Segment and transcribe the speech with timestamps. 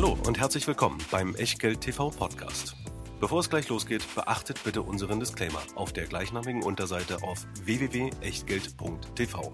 [0.00, 2.76] Hallo und herzlich willkommen beim Echtgeld TV Podcast.
[3.18, 9.52] Bevor es gleich losgeht, beachtet bitte unseren Disclaimer auf der gleichnamigen Unterseite auf www.echtgeld.tv.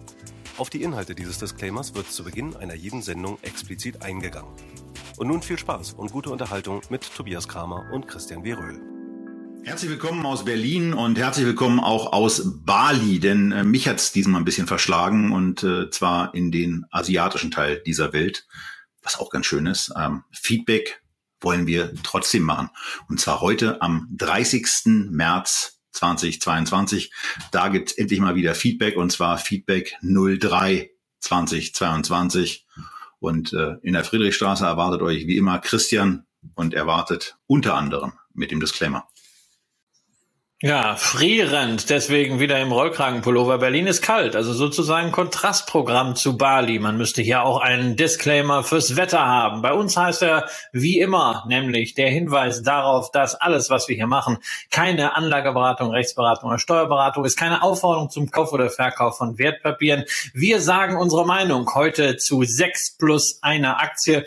[0.58, 4.52] Auf die Inhalte dieses Disclaimers wird zu Beginn einer jeden Sendung explizit eingegangen.
[5.16, 8.52] Und nun viel Spaß und gute Unterhaltung mit Tobias Kramer und Christian W.
[8.52, 8.82] Röhl.
[9.62, 14.42] Herzlich willkommen aus Berlin und herzlich willkommen auch aus Bali, denn äh, mich hat's diesmal
[14.42, 18.46] ein bisschen verschlagen und äh, zwar in den asiatischen Teil dieser Welt,
[19.04, 19.92] was auch ganz schön ist.
[19.96, 21.02] Ähm, Feedback
[21.40, 22.70] wollen wir trotzdem machen.
[23.08, 25.10] Und zwar heute am 30.
[25.10, 27.12] März 2022.
[27.52, 30.90] Da gibt's endlich mal wieder Feedback und zwar Feedback 03
[31.20, 32.66] 2022.
[33.20, 38.50] Und äh, in der Friedrichstraße erwartet euch wie immer Christian und erwartet unter anderem mit
[38.50, 39.06] dem Disclaimer.
[40.66, 43.58] Ja, frierend, deswegen wieder im Rollkragenpullover.
[43.58, 46.78] Berlin ist kalt, also sozusagen Kontrastprogramm zu Bali.
[46.78, 49.60] Man müsste hier auch einen Disclaimer fürs Wetter haben.
[49.60, 54.06] Bei uns heißt er wie immer, nämlich der Hinweis darauf, dass alles, was wir hier
[54.06, 54.38] machen,
[54.70, 60.04] keine Anlageberatung, Rechtsberatung oder Steuerberatung ist, keine Aufforderung zum Kauf oder Verkauf von Wertpapieren.
[60.32, 64.24] Wir sagen unsere Meinung heute zu sechs plus einer Aktie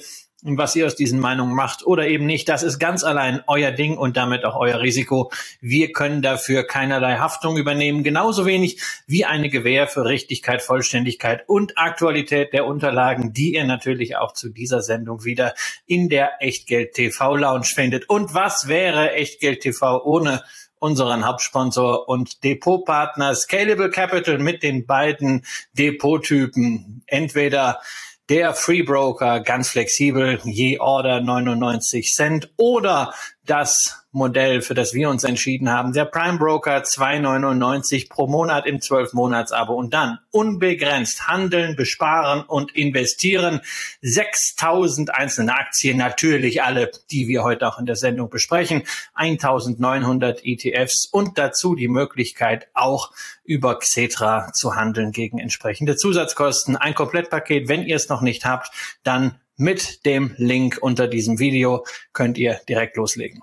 [0.48, 3.72] und was ihr aus diesen Meinungen macht oder eben nicht, das ist ganz allein euer
[3.72, 5.30] Ding und damit auch euer Risiko.
[5.59, 11.78] Wir können dafür keinerlei Haftung übernehmen, genauso wenig wie eine Gewähr für Richtigkeit, Vollständigkeit und
[11.78, 15.54] Aktualität der Unterlagen, die ihr natürlich auch zu dieser Sendung wieder
[15.86, 18.09] in der Echtgeld TV Lounge findet.
[18.09, 20.44] Und was wäre Echtgeld TV ohne
[20.80, 27.04] unseren Hauptsponsor und Depotpartner Scalable Capital mit den beiden Depottypen.
[27.08, 27.82] Entweder
[28.30, 33.14] der Free Broker, ganz flexibel, je Order 99 Cent oder
[33.50, 35.94] das Modell, für das wir uns entschieden haben.
[35.94, 43.62] Der Prime Broker 2,99 pro Monat im 12-Monats-Abo und dann unbegrenzt handeln, besparen und investieren.
[44.02, 48.84] 6000 einzelne Aktien, natürlich alle, die wir heute auch in der Sendung besprechen.
[49.14, 53.11] 1900 ETFs und dazu die Möglichkeit auch
[53.43, 56.76] über Xetra zu handeln gegen entsprechende Zusatzkosten.
[56.76, 58.72] Ein Komplettpaket, wenn ihr es noch nicht habt,
[59.04, 63.42] dann mit dem Link unter diesem Video könnt ihr direkt loslegen.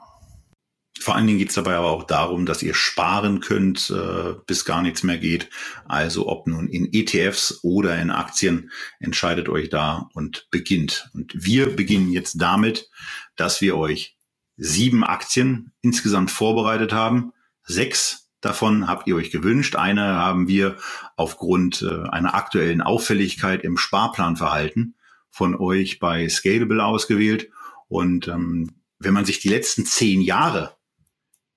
[1.01, 4.65] Vor allen Dingen geht es dabei aber auch darum, dass ihr sparen könnt, äh, bis
[4.65, 5.51] gar nichts mehr geht.
[5.87, 8.71] Also ob nun in ETFs oder in Aktien,
[9.01, 11.11] entscheidet euch da und beginnt.
[11.13, 12.89] Und wir beginnen jetzt damit,
[13.37, 14.17] dass wir euch
[14.57, 17.33] sieben Aktien insgesamt vorbereitet haben.
[17.65, 19.77] Sechs davon habt ihr euch gewünscht.
[19.77, 20.77] Eine haben wir
[21.17, 24.95] aufgrund äh, einer aktuellen Auffälligkeit im Sparplanverhalten
[25.35, 27.51] von euch bei Scalable ausgewählt.
[27.89, 30.77] Und ähm, wenn man sich die letzten zehn Jahre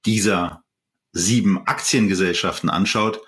[0.04, 0.64] dieser
[1.12, 3.22] sieben Aktiengesellschaften anschaut,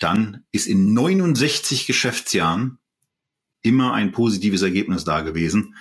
[0.00, 2.78] dann ist in 69 Geschäftsjahren
[3.62, 5.76] immer ein positives Ergebnis da gewesen.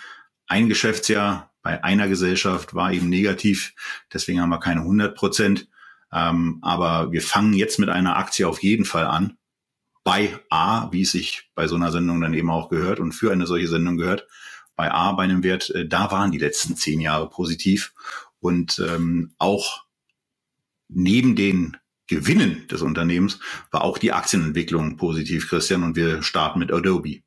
[0.46, 3.74] Ein Geschäftsjahr bei einer Gesellschaft war eben negativ,
[4.14, 5.68] deswegen haben wir keine 100 Prozent.
[6.14, 9.40] Ähm, aber wir fangen jetzt mit einer Aktie auf jeden Fall an,
[10.04, 13.32] bei A, wie es sich bei so einer Sendung dann eben auch gehört und für
[13.32, 14.28] eine solche Sendung gehört,
[14.76, 17.94] bei A, bei einem Wert, äh, da waren die letzten zehn Jahre positiv.
[18.40, 19.86] Und ähm, auch
[20.88, 25.84] neben den Gewinnen des Unternehmens war auch die Aktienentwicklung positiv, Christian.
[25.84, 27.22] Und wir starten mit Adobe.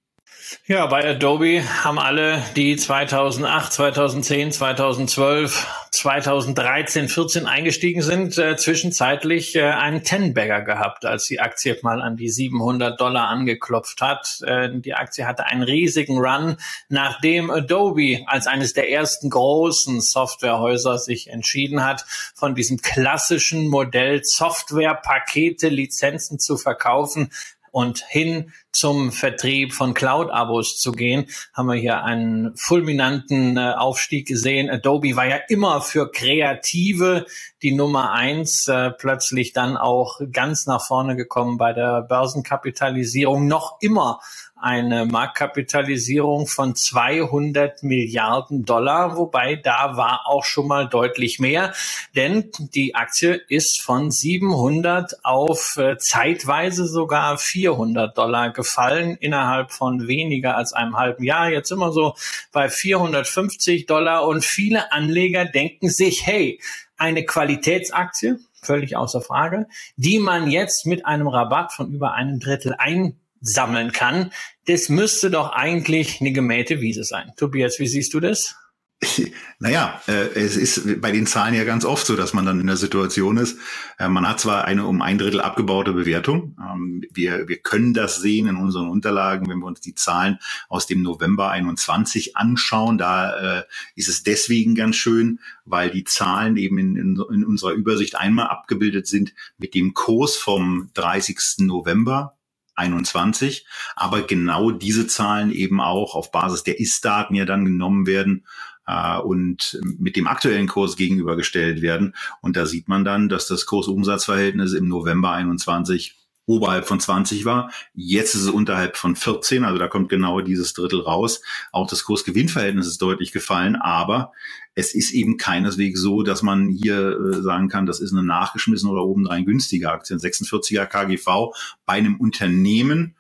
[0.67, 9.55] Ja, bei Adobe haben alle, die 2008, 2010, 2012, 2013, 14 eingestiegen sind, äh, zwischenzeitlich
[9.57, 14.41] äh, einen Ten-Bagger gehabt, als die Aktie mal an die 700 Dollar angeklopft hat.
[14.47, 16.57] Äh, die Aktie hatte einen riesigen Run,
[16.89, 24.25] nachdem Adobe als eines der ersten großen Softwarehäuser sich entschieden hat, von diesem klassischen Modell
[24.25, 27.31] Softwarepakete, Lizenzen zu verkaufen,
[27.75, 34.29] und hin zum Vertrieb von Cloud-Abos zu gehen, haben wir hier einen fulminanten äh, Aufstieg
[34.29, 34.71] gesehen.
[34.71, 37.27] Adobe war ja immer für Kreative
[37.63, 43.79] die Nummer eins, äh, plötzlich dann auch ganz nach vorne gekommen bei der Börsenkapitalisierung, noch
[43.81, 44.21] immer
[44.65, 51.75] eine Marktkapitalisierung von 200 Milliarden Dollar, wobei da war auch schon mal deutlich mehr,
[52.17, 60.09] denn die Aktie ist von 700 auf äh, zeitweise sogar 400 Dollar gefallen innerhalb von
[60.09, 61.51] weniger als einem halben Jahr.
[61.51, 62.15] Jetzt immer so
[62.51, 66.59] bei 450 Dollar und viele Anleger denken sich, hey,
[66.97, 72.75] eine Qualitätsaktie, völlig außer Frage, die man jetzt mit einem Rabatt von über einem Drittel
[72.79, 74.33] ein sammeln kann.
[74.67, 77.33] Das müsste doch eigentlich eine gemähte Wiese sein.
[77.37, 78.57] Tobias, wie siehst du das?
[79.61, 82.67] Naja, äh, es ist bei den Zahlen ja ganz oft so, dass man dann in
[82.67, 83.59] der Situation ist,
[83.99, 88.21] äh, man hat zwar eine um ein Drittel abgebaute Bewertung, ähm, wir, wir können das
[88.21, 90.39] sehen in unseren Unterlagen, wenn wir uns die Zahlen
[90.69, 93.65] aus dem November 21 anschauen, da äh,
[93.95, 98.49] ist es deswegen ganz schön, weil die Zahlen eben in, in, in unserer Übersicht einmal
[98.49, 101.39] abgebildet sind mit dem Kurs vom 30.
[101.59, 102.34] November
[102.75, 103.67] 21,
[103.97, 108.45] aber genau diese Zahlen eben auch auf Basis der Ist-Daten ja dann genommen werden
[108.87, 112.15] äh, und mit dem aktuellen Kurs gegenübergestellt werden.
[112.41, 116.17] Und da sieht man dann, dass das Kursumsatzverhältnis im November 21
[116.47, 117.71] oberhalb von 20 war.
[117.95, 121.41] Jetzt ist es unterhalb von 14, also da kommt genau dieses Drittel raus.
[121.73, 124.33] Auch das Kursgewinnverhältnis ist deutlich gefallen, aber
[124.75, 128.93] es ist eben keineswegs so, dass man hier äh, sagen kann, das ist eine nachgeschmissene
[128.93, 130.17] oder obendrein günstige Aktie.
[130.17, 131.55] 46er KGV
[131.87, 133.15] bei einem Unternehmen,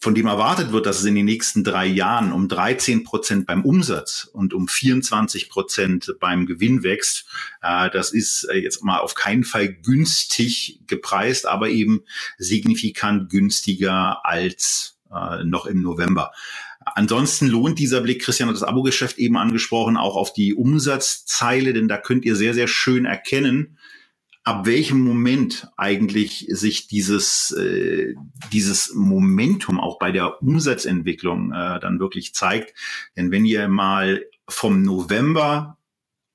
[0.00, 3.64] von dem erwartet wird, dass es in den nächsten drei Jahren um 13 Prozent beim
[3.64, 7.26] Umsatz und um 24 Prozent beim Gewinn wächst,
[7.62, 12.02] äh, das ist äh, jetzt mal auf keinen Fall günstig gepreist, aber eben
[12.38, 16.32] signifikant günstiger als äh, noch im November.
[16.94, 21.88] Ansonsten lohnt dieser Blick, Christian hat das Abo-Geschäft eben angesprochen, auch auf die Umsatzzeile, denn
[21.88, 23.76] da könnt ihr sehr, sehr schön erkennen,
[24.50, 28.16] ab welchem Moment eigentlich sich dieses, äh,
[28.52, 32.74] dieses Momentum auch bei der Umsatzentwicklung äh, dann wirklich zeigt.
[33.16, 35.78] Denn wenn ihr mal vom November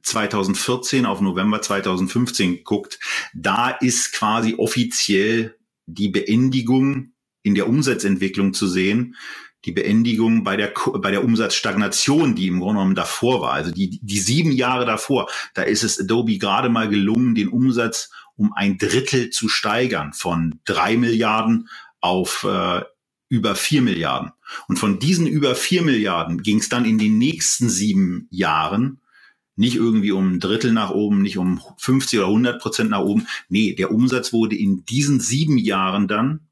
[0.03, 2.99] 2014 auf November 2015 guckt,
[3.33, 7.11] da ist quasi offiziell die Beendigung
[7.43, 9.17] in der Umsatzentwicklung zu sehen
[9.65, 13.53] die Beendigung bei der, bei der Umsatzstagnation, die im Grunde genommen davor war.
[13.53, 18.11] Also die, die sieben Jahre davor, da ist es Adobe gerade mal gelungen, den Umsatz
[18.37, 21.69] um ein Drittel zu steigern von drei Milliarden
[22.01, 22.81] auf äh,
[23.29, 24.31] über vier Milliarden.
[24.67, 29.01] Und von diesen über vier Milliarden ging es dann in den nächsten sieben Jahren
[29.55, 33.27] nicht irgendwie um ein Drittel nach oben, nicht um 50 oder 100 Prozent nach oben.
[33.47, 36.47] Nee, der Umsatz wurde in diesen sieben Jahren dann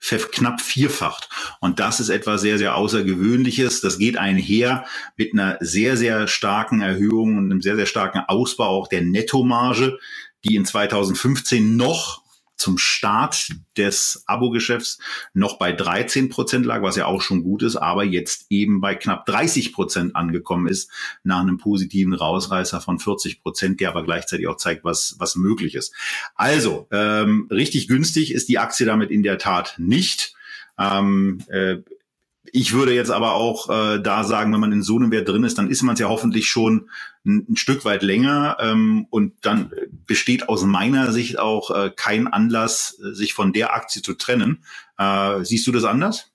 [0.00, 1.28] knapp vierfacht.
[1.60, 3.80] Und das ist etwas sehr, sehr Außergewöhnliches.
[3.80, 4.84] Das geht einher
[5.16, 9.98] mit einer sehr, sehr starken Erhöhung und einem sehr, sehr starken Ausbau auch der Nettomarge,
[10.44, 12.22] die in 2015 noch
[12.60, 14.98] zum Start des Abo-Geschäfts
[15.32, 18.94] noch bei 13 Prozent lag, was ja auch schon gut ist, aber jetzt eben bei
[18.94, 20.90] knapp 30 Prozent angekommen ist,
[21.24, 25.74] nach einem positiven Rausreißer von 40 Prozent, der aber gleichzeitig auch zeigt, was, was möglich
[25.74, 25.94] ist.
[26.34, 30.34] Also, ähm, richtig günstig ist die Aktie damit in der Tat nicht.
[30.78, 31.78] Ähm, äh,
[32.52, 35.44] ich würde jetzt aber auch äh, da sagen, wenn man in so einem Wert drin
[35.44, 36.90] ist, dann ist man es ja hoffentlich schon
[37.24, 39.72] ein, ein Stück weit länger ähm, und dann
[40.06, 44.64] besteht aus meiner Sicht auch äh, kein Anlass, sich von der Aktie zu trennen.
[44.98, 46.29] Äh, siehst du das anders?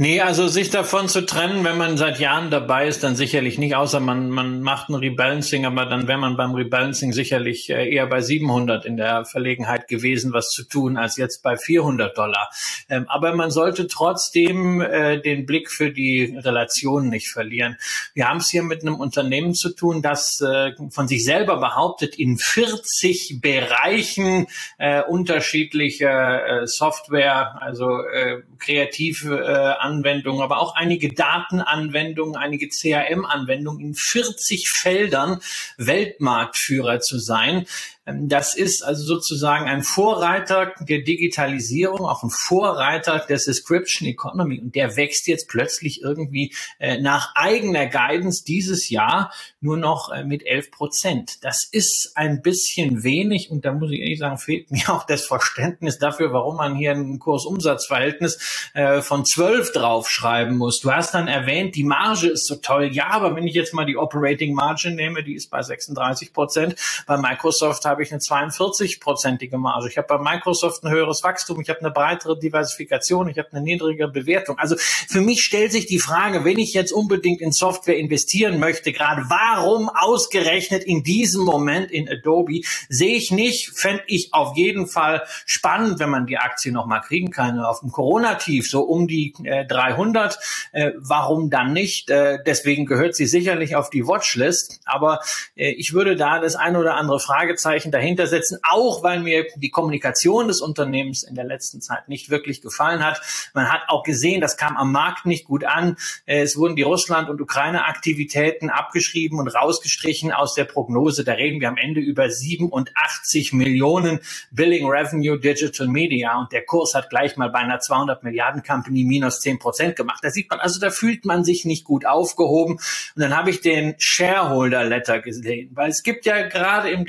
[0.00, 3.74] Nee, also sich davon zu trennen, wenn man seit Jahren dabei ist, dann sicherlich nicht,
[3.74, 8.06] außer man, man macht ein Rebalancing, aber dann wäre man beim Rebalancing sicherlich äh, eher
[8.06, 12.48] bei 700 in der Verlegenheit gewesen, was zu tun, als jetzt bei 400 Dollar.
[12.88, 17.76] Ähm, aber man sollte trotzdem äh, den Blick für die Relation nicht verlieren.
[18.14, 22.14] Wir haben es hier mit einem Unternehmen zu tun, das äh, von sich selber behauptet,
[22.14, 24.46] in 40 Bereichen
[24.78, 33.80] äh, unterschiedliche äh, Software, also äh, kreativ äh, Anwendungen, aber auch einige Datenanwendungen, einige CRM-Anwendungen
[33.80, 35.40] in 40 Feldern
[35.76, 37.66] Weltmarktführer zu sein.
[38.08, 44.60] Ähm, das ist also sozusagen ein Vorreiter der Digitalisierung, auch ein Vorreiter der Subscription Economy.
[44.60, 50.24] Und der wächst jetzt plötzlich irgendwie äh, nach eigener Guidance dieses Jahr nur noch äh,
[50.24, 51.44] mit 11 Prozent.
[51.44, 55.26] Das ist ein bisschen wenig und da muss ich ehrlich sagen, fehlt mir auch das
[55.26, 60.80] Verständnis dafür, warum man hier ein Kursumsatzverhältnis äh, von 12 draufschreiben muss.
[60.80, 62.90] Du hast dann erwähnt, die Marge ist so toll.
[62.92, 66.76] Ja, aber wenn ich jetzt mal die Operating Margin nehme, die ist bei 36 Prozent.
[67.06, 69.88] Bei Microsoft habe ich eine 42-prozentige Marge.
[69.88, 71.60] Ich habe bei Microsoft ein höheres Wachstum.
[71.60, 73.28] Ich habe eine breitere Diversifikation.
[73.28, 74.58] Ich habe eine niedrigere Bewertung.
[74.58, 78.92] Also für mich stellt sich die Frage, wenn ich jetzt unbedingt in Software investieren möchte,
[78.92, 84.86] gerade warum ausgerechnet in diesem Moment in Adobe, sehe ich nicht, fände ich auf jeden
[84.86, 87.58] Fall spannend, wenn man die Aktie nochmal kriegen kann.
[87.58, 90.38] Auf dem Corona-Tief, so um die äh, 300.
[90.72, 92.10] Äh, warum dann nicht?
[92.10, 94.80] Äh, deswegen gehört sie sicherlich auf die Watchlist.
[94.84, 95.20] Aber
[95.56, 99.46] äh, ich würde da das ein oder andere Fragezeichen Fragezeichen dahinter setzen, auch weil mir
[99.56, 103.20] die Kommunikation des Unternehmens in der letzten Zeit nicht wirklich gefallen hat.
[103.54, 105.96] Man hat auch gesehen, das kam am Markt nicht gut an.
[106.26, 111.24] Es wurden die Russland- und Ukraine-Aktivitäten abgeschrieben und rausgestrichen aus der Prognose.
[111.24, 116.94] Da reden wir am Ende über 87 Millionen Billing Revenue Digital Media und der Kurs
[116.94, 120.20] hat gleich mal bei einer 200 Milliarden Company minus 10 Prozent gemacht.
[120.22, 122.74] Da sieht man, also da fühlt man sich nicht gut aufgehoben.
[122.74, 127.04] Und dann habe ich den Shareholder Letter gesehen, weil es gibt ja gerade im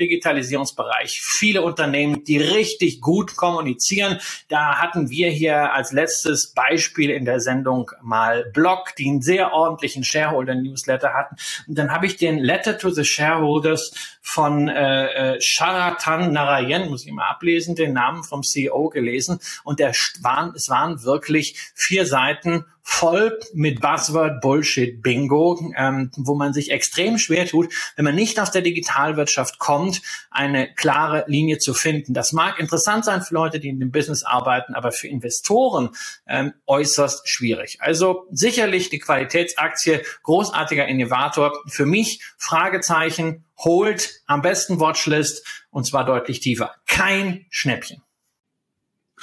[0.70, 4.18] Digitalisierungsbereich viele Unternehmen, die richtig gut kommunizieren.
[4.48, 9.52] Da hatten wir hier als letztes Beispiel in der Sendung mal Blog, die einen sehr
[9.52, 11.36] ordentlichen Shareholder Newsletter hatten.
[11.66, 17.06] Und dann habe ich den Letter to the Shareholders von äh, äh, Sharatan Narayan, muss
[17.06, 19.40] ich mal ablesen, den Namen vom CEO gelesen.
[19.64, 26.52] Und der es waren wirklich vier Seiten voll mit Buzzword Bullshit Bingo, ähm, wo man
[26.52, 31.74] sich extrem schwer tut, wenn man nicht aus der Digitalwirtschaft kommt, eine klare Linie zu
[31.74, 32.14] finden.
[32.14, 35.90] Das mag interessant sein für Leute, die in dem Business arbeiten, aber für Investoren
[36.26, 37.78] ähm, äußerst schwierig.
[37.80, 41.52] Also sicherlich die Qualitätsaktie, großartiger Innovator.
[41.66, 46.74] Für mich Fragezeichen, holt am besten Watchlist und zwar deutlich tiefer.
[46.86, 48.02] Kein Schnäppchen.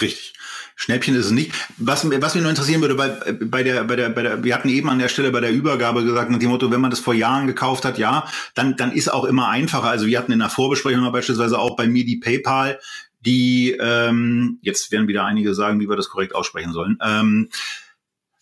[0.01, 0.33] Richtig.
[0.75, 1.51] Schnäppchen ist es nicht.
[1.77, 4.69] Was, was mich nur interessieren würde, bei, bei, der, bei, der, bei der, wir hatten
[4.69, 7.15] eben an der Stelle bei der Übergabe gesagt, nach dem Motto, wenn man das vor
[7.15, 9.89] Jahren gekauft hat, ja, dann, dann ist auch immer einfacher.
[9.89, 12.79] Also wir hatten in der Vorbesprechung beispielsweise auch bei mir die PayPal,
[13.25, 17.49] die, ähm, jetzt werden wieder einige sagen, wie wir das korrekt aussprechen sollen, ähm,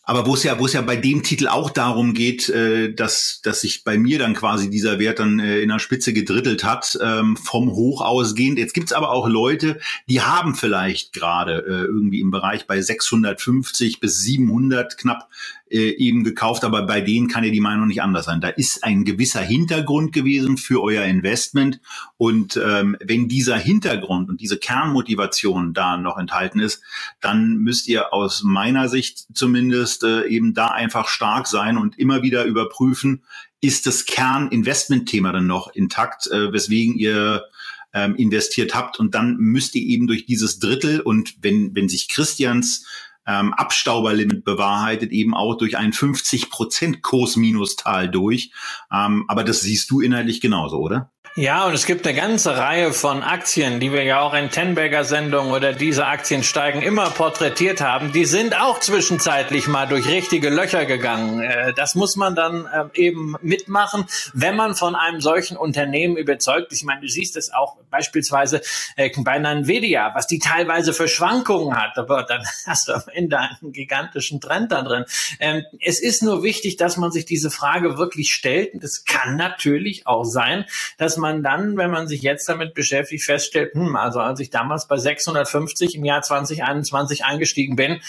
[0.05, 3.41] aber wo es ja, wo es ja bei dem Titel auch darum geht, äh, dass,
[3.43, 6.97] dass sich bei mir dann quasi dieser Wert dann äh, in der Spitze gedrittelt hat,
[7.01, 8.59] ähm, vom Hoch ausgehend.
[8.59, 13.99] Jetzt gibt's aber auch Leute, die haben vielleicht gerade äh, irgendwie im Bereich bei 650
[13.99, 15.27] bis 700 knapp
[15.75, 18.39] äh, eben gekauft, aber bei denen kann ja die Meinung nicht anders sein.
[18.39, 21.81] Da ist ein gewisser Hintergrund gewesen für euer Investment
[22.15, 26.81] und ähm, wenn dieser Hintergrund und diese Kernmotivation da noch enthalten ist,
[27.19, 32.21] dann müsst ihr aus meiner Sicht zumindest äh, eben da einfach stark sein und immer
[32.23, 33.23] wieder überprüfen,
[33.59, 37.43] ist das Kerninvestmentthema dann noch intakt, äh, weswegen ihr
[37.93, 42.07] ähm, investiert habt und dann müsst ihr eben durch dieses Drittel und wenn, wenn sich
[42.07, 42.85] Christians
[43.27, 48.51] ähm, Abstauberlimit bewahrheitet, eben auch durch ein 50 Prozent Kursminustal durch.
[48.91, 51.11] Ähm, aber das siehst du inhaltlich genauso, oder?
[51.37, 55.03] Ja, und es gibt eine ganze Reihe von Aktien, die wir ja auch in Tenberger
[55.03, 58.13] Sendung oder diese Aktien steigen immer porträtiert haben.
[58.13, 61.41] Die sind auch zwischenzeitlich mal durch richtige Löcher gegangen.
[61.41, 66.71] Äh, das muss man dann ähm, eben mitmachen, wenn man von einem solchen Unternehmen überzeugt
[66.71, 66.77] ist.
[66.77, 68.61] Ich meine, du siehst es auch beispielsweise
[68.95, 71.97] äh, bei Nvidia, was die teilweise für Schwankungen hat.
[71.97, 75.03] Aber dann hast du am Ende einen gigantischen Trend da drin.
[75.41, 78.73] Ähm, es ist nur wichtig, dass man sich diese Frage wirklich stellt.
[78.81, 80.63] Es kann natürlich auch sein,
[80.97, 84.51] dass man man dann, wenn man sich jetzt damit beschäftigt, feststellt, hm, also als ich
[84.51, 87.99] damals bei 650 im Jahr 2021 eingestiegen bin,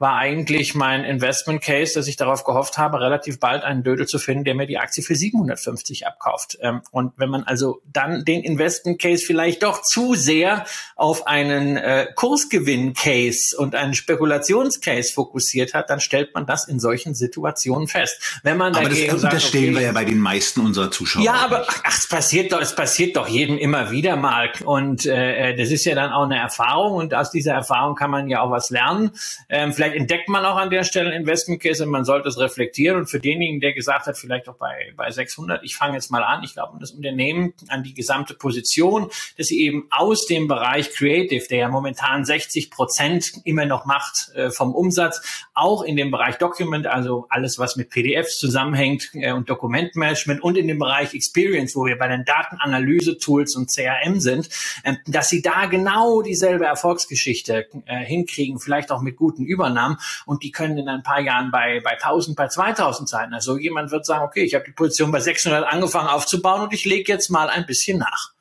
[0.00, 4.18] war eigentlich mein Investment Case, dass ich darauf gehofft habe, relativ bald einen Dödel zu
[4.18, 6.56] finden, der mir die Aktie für 750 abkauft.
[6.62, 10.64] Ähm, und wenn man also dann den Investment Case vielleicht doch zu sehr
[10.96, 16.80] auf einen äh, Kursgewinn Case und einen Spekulationscase fokussiert hat, dann stellt man das in
[16.80, 18.40] solchen Situationen fest.
[18.42, 21.22] Wenn man aber das, sagt, das stellen okay, wir ja bei den meisten unserer Zuschauer.
[21.22, 24.50] Ja, aber ach, es passiert doch, es passiert doch jedem immer wieder mal.
[24.64, 28.28] Und äh, das ist ja dann auch eine Erfahrung und aus dieser Erfahrung kann man
[28.28, 29.10] ja auch was lernen.
[29.50, 32.38] Ähm, vielleicht vielleicht entdeckt man auch an der Stelle Investment Case und man sollte es
[32.38, 32.98] reflektieren.
[32.98, 36.22] Und für denjenigen, der gesagt hat, vielleicht auch bei, bei 600, ich fange jetzt mal
[36.22, 40.90] an, ich glaube, das Unternehmen an die gesamte Position, dass sie eben aus dem Bereich
[40.90, 46.10] Creative, der ja momentan 60 Prozent immer noch macht äh, vom Umsatz, auch in dem
[46.10, 51.14] Bereich Document, also alles, was mit PDFs zusammenhängt äh, und Dokumentmanagement und in dem Bereich
[51.14, 54.48] Experience, wo wir bei den Datenanalyse-Tools und CRM sind,
[54.84, 59.98] äh, dass sie da genau dieselbe Erfolgsgeschichte äh, hinkriegen, vielleicht auch mit guten Übernahmen Einnahmen
[60.26, 63.34] und die können in ein paar Jahren bei, bei 1000, bei 2000 sein.
[63.34, 66.84] Also jemand wird sagen, okay, ich habe die Position bei 600 angefangen aufzubauen und ich
[66.84, 68.32] lege jetzt mal ein bisschen nach.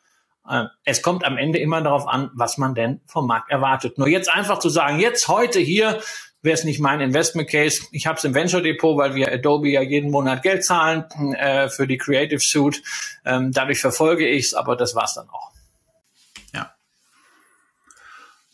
[0.49, 3.97] Äh, es kommt am Ende immer darauf an, was man denn vom Markt erwartet.
[3.97, 5.99] Nur jetzt einfach zu sagen, jetzt heute hier
[6.41, 7.81] wäre es nicht mein Investment Case.
[7.91, 11.03] Ich habe es im Venture Depot, weil wir Adobe ja jeden Monat Geld zahlen
[11.35, 12.81] äh, für die Creative Suite.
[13.25, 15.48] Ähm, dadurch verfolge ich es, aber das war's dann auch.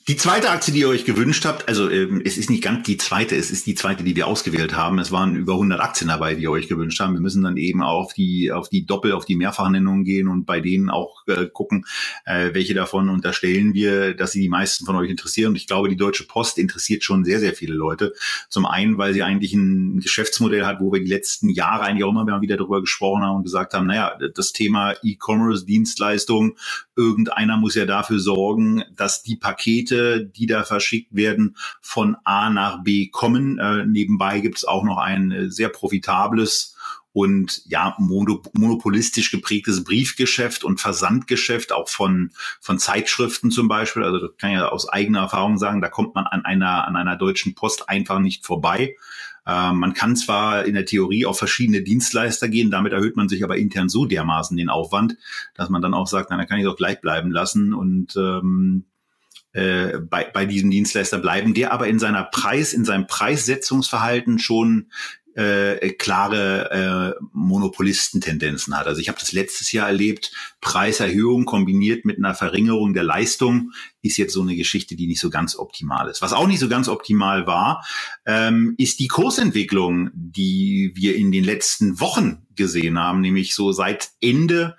[0.07, 2.97] Die zweite Aktie, die ihr euch gewünscht habt, also ähm, es ist nicht ganz die
[2.97, 4.99] zweite, es ist die zweite, die wir ausgewählt haben.
[4.99, 7.15] Es waren über 100 Aktien dabei, die ihr euch gewünscht haben.
[7.15, 10.59] Wir müssen dann eben auf die auf die Doppel, auf die Mehrfachnennung gehen und bei
[10.59, 11.87] denen auch äh, gucken,
[12.23, 15.49] äh, welche davon unterstellen wir, dass sie die meisten von euch interessieren.
[15.49, 18.13] Und ich glaube, die Deutsche Post interessiert schon sehr sehr viele Leute.
[18.47, 22.11] Zum einen, weil sie eigentlich ein Geschäftsmodell hat, wo wir die letzten Jahre eigentlich auch
[22.11, 26.57] immer wieder darüber gesprochen haben und gesagt haben, naja, das Thema E-Commerce, Dienstleistung,
[26.95, 32.49] irgendeiner muss ja dafür sorgen, dass die Pakete Pakete, die da verschickt werden, von A
[32.49, 33.57] nach B kommen.
[33.59, 36.73] Äh, nebenbei gibt es auch noch ein äh, sehr profitables
[37.13, 44.03] und ja monopolistisch geprägtes Briefgeschäft und Versandgeschäft auch von von Zeitschriften zum Beispiel.
[44.03, 47.15] Also das kann ich aus eigener Erfahrung sagen, da kommt man an einer an einer
[47.15, 48.95] deutschen Post einfach nicht vorbei.
[49.45, 53.45] Äh, man kann zwar in der Theorie auf verschiedene Dienstleister gehen, damit erhöht man sich
[53.45, 55.15] aber intern so dermaßen den Aufwand,
[55.53, 58.83] dass man dann auch sagt, na, dann kann ich doch gleich bleiben lassen und ähm,
[59.55, 64.91] äh, bei, bei diesem Dienstleister bleiben, der aber in seiner Preis, in seinem Preissetzungsverhalten schon
[65.35, 68.87] äh, klare äh, Monopolistentendenzen hat.
[68.87, 70.31] Also ich habe das letztes Jahr erlebt,
[70.61, 73.71] Preiserhöhung kombiniert mit einer Verringerung der Leistung
[74.01, 76.21] ist jetzt so eine Geschichte, die nicht so ganz optimal ist.
[76.21, 77.85] Was auch nicht so ganz optimal war,
[78.25, 84.11] ähm, ist die Kursentwicklung, die wir in den letzten Wochen gesehen haben, nämlich so seit
[84.21, 84.77] Ende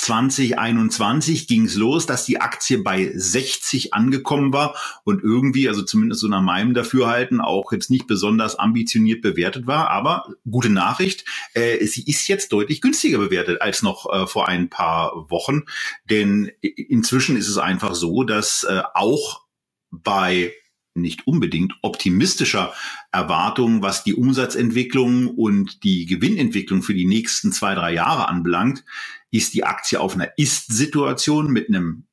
[0.00, 6.22] 2021 ging es los, dass die Aktie bei 60 angekommen war und irgendwie, also zumindest
[6.22, 9.90] so nach meinem Dafürhalten, auch jetzt nicht besonders ambitioniert bewertet war.
[9.90, 14.70] Aber gute Nachricht, äh, sie ist jetzt deutlich günstiger bewertet als noch äh, vor ein
[14.70, 15.64] paar Wochen.
[16.08, 19.42] Denn inzwischen ist es einfach so, dass äh, auch
[19.90, 20.54] bei
[20.94, 22.72] nicht unbedingt optimistischer
[23.12, 28.84] Erwartungen, was die Umsatzentwicklung und die Gewinnentwicklung für die nächsten zwei, drei Jahre anbelangt,
[29.30, 32.04] ist die Aktie auf einer Ist-Situation mit einem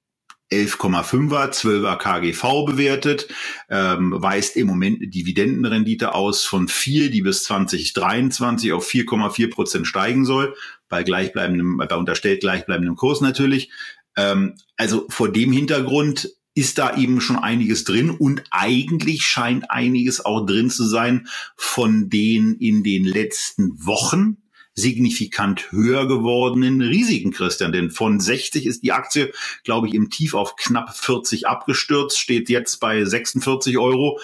[0.52, 3.28] 11,5er, 12er KGV bewertet,
[3.70, 9.88] ähm, weist im Moment eine Dividendenrendite aus von 4, die bis 2023 auf 4,4 Prozent
[9.88, 10.56] steigen soll,
[10.88, 13.72] bei gleichbleibendem, bei unterstellt gleichbleibendem Kurs natürlich.
[14.16, 20.26] Ähm, also vor dem Hintergrund ist da eben schon einiges drin und eigentlich scheint einiges
[20.26, 24.38] auch drin zu sein von den in den letzten Wochen
[24.78, 27.72] signifikant höher gewordenen Risiken, Christian.
[27.72, 32.48] Denn von 60 ist die Aktie, glaube ich, im Tief auf knapp 40 abgestürzt, steht
[32.48, 34.20] jetzt bei 46 Euro.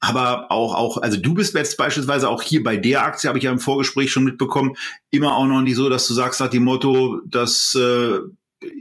[0.00, 3.44] Aber auch, auch, also du bist jetzt beispielsweise auch hier bei der Aktie, habe ich
[3.44, 4.76] ja im Vorgespräch schon mitbekommen,
[5.10, 8.18] immer auch noch nicht so, dass du sagst nach dem Motto, das äh,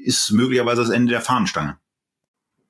[0.04, 1.78] ist möglicherweise das Ende der Fahnenstange.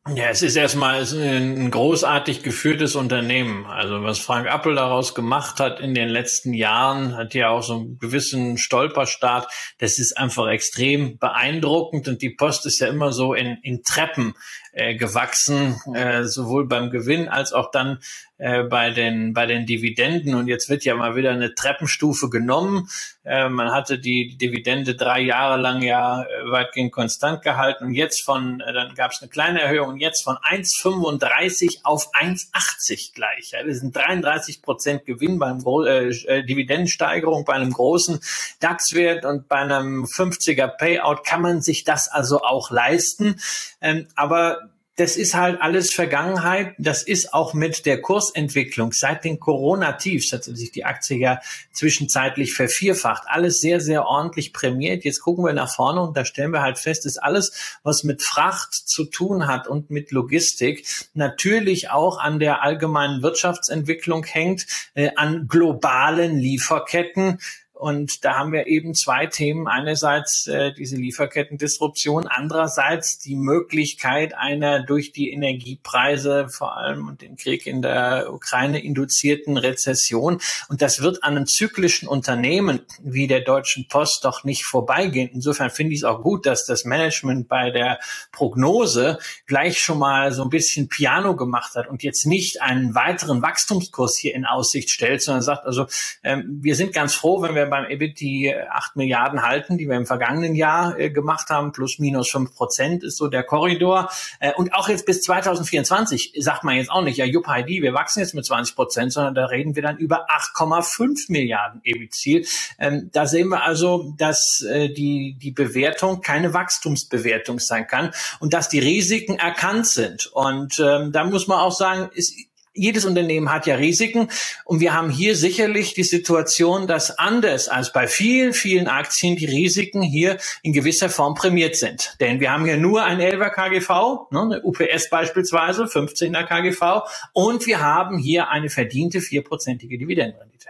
[0.10, 3.66] Ja, es ist erstmal ein großartig geführtes Unternehmen.
[3.66, 7.76] Also was Frank Appel daraus gemacht hat in den letzten Jahren, hat ja auch so
[7.76, 9.48] einen gewissen Stolperstart.
[9.78, 14.34] Das ist einfach extrem beeindruckend und die Post ist ja immer so in, in Treppen
[14.74, 18.00] äh, gewachsen, äh, sowohl beim Gewinn als auch dann
[18.40, 20.36] äh, bei den bei den Dividenden.
[20.36, 22.90] Und jetzt wird ja mal wieder eine Treppenstufe genommen.
[23.24, 28.22] Äh, man hatte die Dividende drei Jahre lang ja äh, weitgehend konstant gehalten und jetzt
[28.22, 33.52] von äh, dann gab es eine kleine Erhöhung und jetzt von 1,35 auf 1,80 gleich.
[33.52, 38.20] Ja, das sind 33 Prozent Gewinn beim Gro äh, äh, Dividendensteigerung bei einem großen
[38.60, 43.40] DAX-Wert und bei einem 50er Payout kann man sich das also auch leisten.
[43.80, 44.63] Ähm, aber
[44.96, 46.76] das ist halt alles Vergangenheit.
[46.78, 51.40] Das ist auch mit der Kursentwicklung seit den Corona-Tiefs hat sich die Aktie ja
[51.72, 53.24] zwischenzeitlich vervierfacht.
[53.26, 55.04] Alles sehr, sehr ordentlich prämiert.
[55.04, 58.22] Jetzt gucken wir nach vorne und da stellen wir halt fest, dass alles, was mit
[58.22, 65.10] Fracht zu tun hat und mit Logistik, natürlich auch an der allgemeinen Wirtschaftsentwicklung hängt, äh,
[65.16, 67.40] an globalen Lieferketten,
[67.74, 69.68] und da haben wir eben zwei Themen.
[69.68, 77.36] Einerseits äh, diese Lieferkettendisruption, andererseits die Möglichkeit einer durch die Energiepreise vor allem und den
[77.36, 80.40] Krieg in der Ukraine induzierten Rezession.
[80.70, 85.32] Und das wird an einem zyklischen Unternehmen wie der Deutschen Post doch nicht vorbeigehen.
[85.34, 88.00] Insofern finde ich es auch gut, dass das Management bei der
[88.32, 93.42] Prognose gleich schon mal so ein bisschen Piano gemacht hat und jetzt nicht einen weiteren
[93.42, 95.88] Wachstumskurs hier in Aussicht stellt, sondern sagt, also
[96.24, 99.96] ähm, wir sind ganz froh, wenn wir beim EBIT die 8 Milliarden halten, die wir
[99.96, 104.10] im vergangenen Jahr äh, gemacht haben, plus minus 5 Prozent ist so der Korridor.
[104.40, 107.94] Äh, und auch jetzt bis 2024 sagt man jetzt auch nicht, ja, Jupp Heidi, wir
[107.94, 112.46] wachsen jetzt mit 20 Prozent, sondern da reden wir dann über 8,5 Milliarden EBIT-Ziel.
[112.80, 118.54] Ähm, da sehen wir also, dass äh, die, die Bewertung keine Wachstumsbewertung sein kann und
[118.54, 120.28] dass die Risiken erkannt sind.
[120.28, 122.34] Und ähm, da muss man auch sagen, ist
[122.74, 124.30] jedes Unternehmen hat ja Risiken
[124.66, 129.46] und wir haben hier sicherlich die Situation, dass anders als bei vielen, vielen Aktien die
[129.46, 132.16] Risiken hier in gewisser Form prämiert sind.
[132.20, 137.66] Denn wir haben hier nur ein 11er KGV, ne, eine UPS beispielsweise, 15er KGV und
[137.68, 140.70] wir haben hier eine verdiente vierprozentige Dividendenrendite.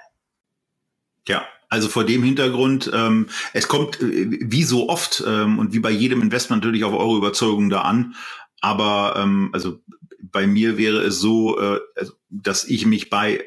[1.27, 5.79] Ja, also vor dem Hintergrund, ähm, es kommt äh, wie so oft ähm, und wie
[5.79, 8.15] bei jedem Investment natürlich auf eure Überzeugung da an.
[8.61, 9.79] Aber ähm, also
[10.33, 13.45] bei mir wäre es so, äh, also, dass ich mich bei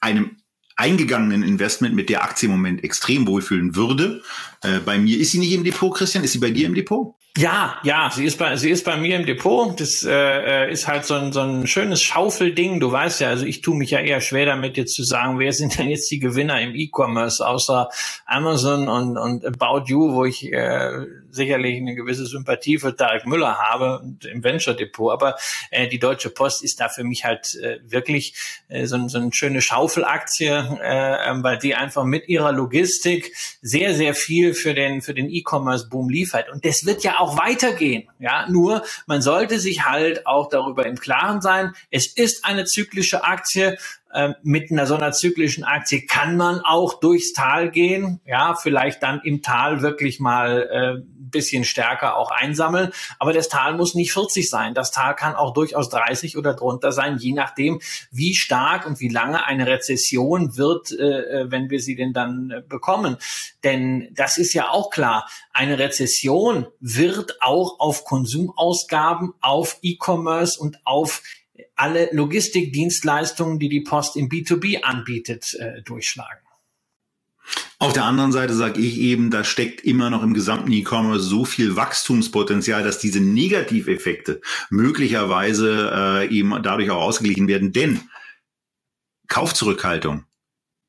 [0.00, 0.38] einem
[0.76, 4.22] eingegangenen Investment mit der Aktie im Moment extrem wohlfühlen würde.
[4.62, 6.24] Äh, bei mir ist sie nicht im Depot, Christian.
[6.24, 7.14] Ist sie bei dir im Depot?
[7.38, 9.80] Ja, ja, sie ist bei sie ist bei mir im Depot.
[9.80, 12.78] Das äh, ist halt so ein, so ein schönes Schaufelding.
[12.78, 15.54] Du weißt ja, also ich tue mich ja eher schwer damit jetzt zu sagen, wer
[15.54, 17.88] sind denn jetzt die Gewinner im E-Commerce außer
[18.26, 23.56] Amazon und und About You, wo ich äh, sicherlich eine gewisse Sympathie für Tarek Müller
[23.56, 25.10] habe im Venture Depot.
[25.10, 25.36] Aber
[25.70, 28.34] äh, die Deutsche Post ist da für mich halt äh, wirklich
[28.68, 30.48] äh, so, so eine schöne Schaufelaktie,
[30.82, 35.28] äh, ähm, weil die einfach mit ihrer Logistik sehr sehr viel für den für den
[35.28, 36.50] E-Commerce Boom liefert.
[36.50, 38.08] Und das wird ja auch weitergehen.
[38.18, 41.72] Ja, nur man sollte sich halt auch darüber im Klaren sein.
[41.90, 43.78] Es ist eine zyklische Aktie.
[44.14, 48.20] Ähm, mit einer so einer zyklischen Aktie kann man auch durchs Tal gehen.
[48.26, 52.92] Ja, vielleicht dann im Tal wirklich mal äh, bisschen stärker auch einsammeln.
[53.18, 54.74] Aber das Tal muss nicht 40 sein.
[54.74, 57.80] Das Tal kann auch durchaus 30 oder drunter sein, je nachdem,
[58.12, 61.04] wie stark und wie lange eine Rezession wird, äh,
[61.40, 63.16] äh, wenn wir sie denn dann äh, bekommen.
[63.64, 65.28] Denn das ist ja auch klar.
[65.52, 71.22] Eine Rezession wird auch auf Konsumausgaben, auf E-Commerce und auf
[71.76, 76.41] alle Logistikdienstleistungen, die die Post im B2B anbietet, äh, durchschlagen.
[77.78, 81.44] Auf der anderen Seite sage ich eben, da steckt immer noch im gesamten E-Commerce so
[81.44, 87.72] viel Wachstumspotenzial, dass diese Negativeffekte möglicherweise äh, eben dadurch auch ausgeglichen werden.
[87.72, 88.00] Denn
[89.26, 90.26] Kaufzurückhaltung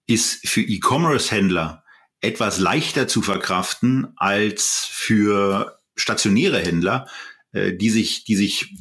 [0.06, 1.84] ist für E-Commerce-Händler
[2.22, 7.08] etwas leichter zu verkraften als für stationäre Händler,
[7.54, 8.76] äh, die sich, die sich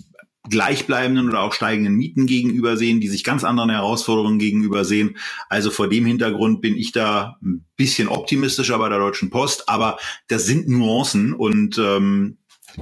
[0.49, 5.17] gleichbleibenden oder auch steigenden Mieten gegenüber sehen, die sich ganz anderen Herausforderungen gegenüber sehen.
[5.49, 9.99] Also vor dem Hintergrund bin ich da ein bisschen optimistischer bei der Deutschen Post, aber
[10.29, 12.39] das sind Nuancen und ähm,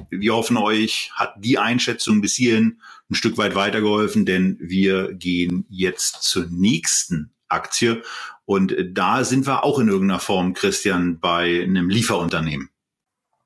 [0.09, 5.67] wir hoffen euch, hat die Einschätzung bis hierhin ein Stück weit weitergeholfen, denn wir gehen
[5.69, 8.03] jetzt zur nächsten Aktie
[8.45, 12.71] und da sind wir auch in irgendeiner Form, Christian, bei einem Lieferunternehmen.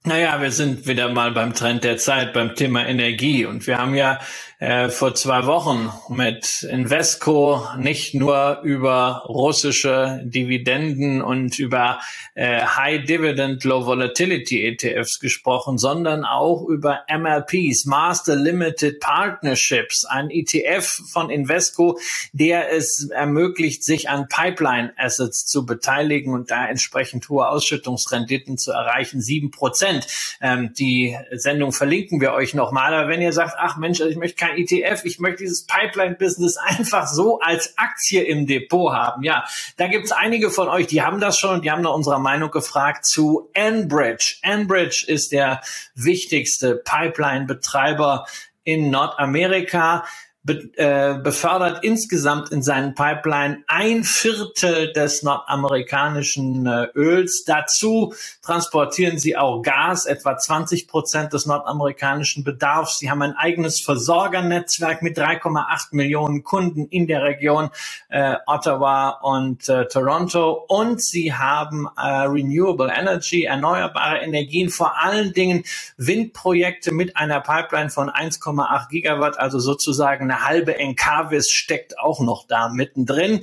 [0.07, 3.47] Naja, wir sind wieder mal beim Trend der Zeit, beim Thema Energie.
[3.47, 4.21] Und wir haben ja
[4.59, 12.01] äh, vor zwei Wochen mit Invesco nicht nur über russische Dividenden und über
[12.35, 20.29] äh, High Dividend Low Volatility ETFs gesprochen, sondern auch über MLPs, Master Limited Partnerships, ein
[20.31, 21.99] ETF von Invesco,
[22.33, 28.73] der es ermöglicht, sich an Pipeline Assets zu beteiligen und da entsprechend hohe Ausschüttungsrenditen zu
[28.73, 29.94] erreichen, sieben Prozent.
[30.41, 32.95] Ähm, die Sendung verlinken wir euch nochmal.
[32.95, 36.57] Aber wenn ihr sagt, ach Mensch, also ich möchte kein ETF, ich möchte dieses Pipeline-Business
[36.57, 39.23] einfach so als Aktie im Depot haben.
[39.23, 39.45] Ja,
[39.77, 42.19] da gibt es einige von euch, die haben das schon und die haben nach unserer
[42.19, 44.37] Meinung gefragt zu Enbridge.
[44.43, 45.61] Enbridge ist der
[45.95, 48.27] wichtigste Pipeline-Betreiber
[48.65, 50.05] in Nordamerika
[50.45, 57.45] be, äh, befördert insgesamt in seinen Pipeline ein Viertel des nordamerikanischen äh, Öls.
[57.47, 62.99] Dazu transportieren sie auch Gas, etwa 20 Prozent des nordamerikanischen Bedarfs.
[62.99, 67.71] Sie haben ein eigenes Versorgernetzwerk mit 3,8 Millionen Kunden in der Region
[68.11, 70.65] äh, Ottawa und äh, Toronto.
[70.69, 75.65] Und sie haben äh, Renewable Energy, erneuerbare Energien, vor allen Dingen
[75.97, 82.47] Windprojekte mit einer Pipeline von 1,8 Gigawatt, also sozusagen eine halbe Enkavis steckt auch noch
[82.47, 83.41] da mittendrin.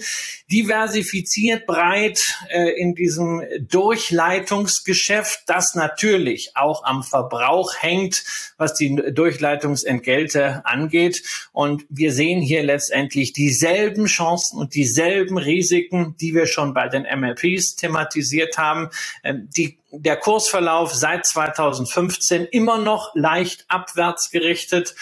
[0.52, 8.24] Diversifiziert breit äh, in diesem Durchleitungsgeschäft, das natürlich auch am Verbrauch hängt,
[8.58, 11.24] was die Durchleitungsentgelte angeht.
[11.52, 17.04] Und wir sehen hier letztendlich dieselben Chancen und dieselben Risiken, die wir schon bei den
[17.04, 18.90] MLPs thematisiert haben.
[19.24, 24.96] Ähm, die der Kursverlauf seit 2015 immer noch leicht abwärts gerichtet.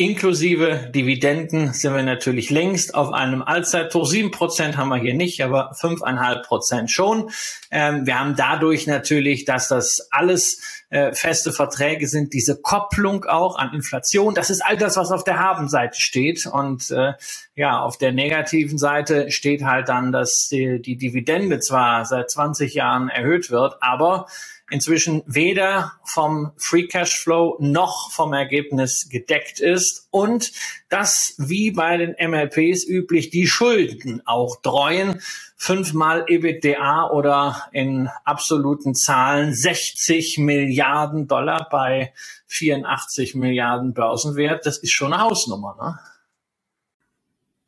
[0.00, 4.06] Inklusive Dividenden sind wir natürlich längst auf einem Allzeithoch.
[4.06, 7.30] Sieben Prozent haben wir hier nicht, aber fünfeinhalb Prozent schon.
[7.70, 13.58] Ähm, wir haben dadurch natürlich, dass das alles äh, feste Verträge sind, diese Kopplung auch
[13.58, 14.34] an Inflation.
[14.34, 16.46] Das ist all das, was auf der Habenseite steht.
[16.46, 17.12] Und äh,
[17.54, 22.72] ja, auf der negativen Seite steht halt dann, dass die, die Dividende zwar seit 20
[22.72, 24.28] Jahren erhöht wird, aber
[24.70, 30.52] inzwischen weder vom Free Cashflow noch vom Ergebnis gedeckt ist und
[30.88, 35.20] dass wie bei den MLPs üblich die Schulden auch dreuen.
[35.56, 42.14] Fünfmal EBITDA oder in absoluten Zahlen 60 Milliarden Dollar bei
[42.46, 44.64] 84 Milliarden Börsenwert.
[44.64, 45.98] Das ist schon eine Hausnummer, ne?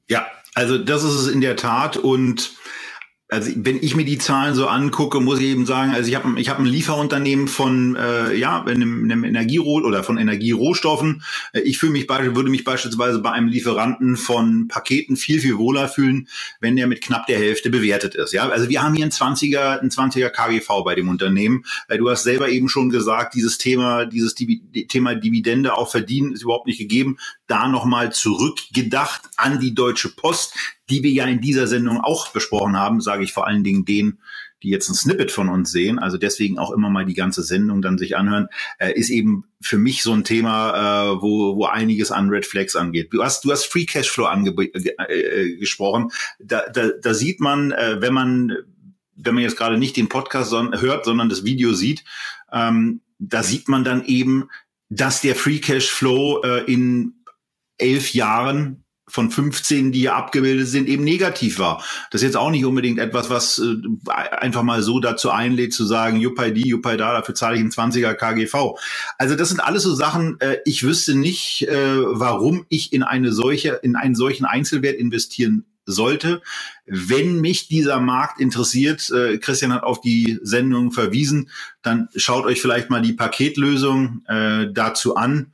[0.09, 2.53] Ja, also das ist es in der Tat und
[3.33, 6.39] also wenn ich mir die Zahlen so angucke, muss ich eben sagen, also ich habe
[6.39, 11.23] ich hab ein Lieferunternehmen von äh, ja einem, einem Energieroh oder von Energierohstoffen.
[11.55, 15.89] Äh, ich fühle mich würde mich beispielsweise bei einem Lieferanten von Paketen viel viel wohler
[15.89, 16.29] fühlen,
[16.61, 18.35] wenn der mit knapp der Hälfte bewertet ist.
[18.35, 21.65] Ja, also wir haben hier ein 20er ein 20er KGV bei dem Unternehmen.
[21.89, 26.67] Du hast selber eben schon gesagt, dieses Thema dieses Thema Dividende auch verdienen ist überhaupt
[26.67, 27.17] nicht gegeben.
[27.53, 30.55] Da nochmal zurückgedacht an die Deutsche Post
[30.93, 34.19] die wir ja in dieser Sendung auch besprochen haben, sage ich vor allen Dingen denen,
[34.63, 37.83] die jetzt ein Snippet von uns sehen, also deswegen auch immer mal die ganze Sendung
[37.83, 42.13] dann sich anhören, äh, ist eben für mich so ein Thema, äh, wo, wo einiges
[42.13, 43.09] an Red Flags angeht.
[43.13, 46.11] Du hast, du hast Free Cashflow angesprochen.
[46.39, 48.53] Äh, da, da, da sieht man, äh, wenn man,
[49.17, 52.05] wenn man jetzt gerade nicht den Podcast son hört, sondern das Video sieht,
[52.53, 54.49] ähm, da sieht man dann eben,
[54.91, 57.22] dass der Free Cashflow äh, in
[57.83, 61.85] elf Jahren von 15, die hier abgebildet sind, eben negativ war.
[62.11, 63.77] Das ist jetzt auch nicht unbedingt etwas, was äh,
[64.11, 67.71] einfach mal so dazu einlädt, zu sagen, Juppei die, Juppei da, dafür zahle ich einen
[67.71, 68.79] 20er KGV.
[69.19, 73.33] Also das sind alles so Sachen, äh, ich wüsste nicht, äh, warum ich in eine
[73.33, 76.41] solche, in einen solchen Einzelwert investieren sollte.
[76.87, 81.51] Wenn mich dieser Markt interessiert, äh, Christian hat auf die Sendung verwiesen,
[81.83, 85.53] dann schaut euch vielleicht mal die Paketlösung äh, dazu an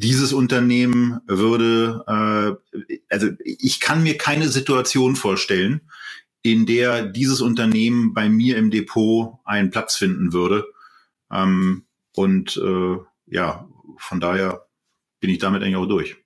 [0.00, 2.04] dieses Unternehmen würde,
[2.72, 2.78] äh,
[3.10, 5.82] also ich kann mir keine Situation vorstellen,
[6.42, 10.66] in der dieses Unternehmen bei mir im Depot einen Platz finden würde.
[11.30, 11.84] Ähm,
[12.14, 14.66] und äh, ja, von daher
[15.20, 16.16] bin ich damit eigentlich auch durch.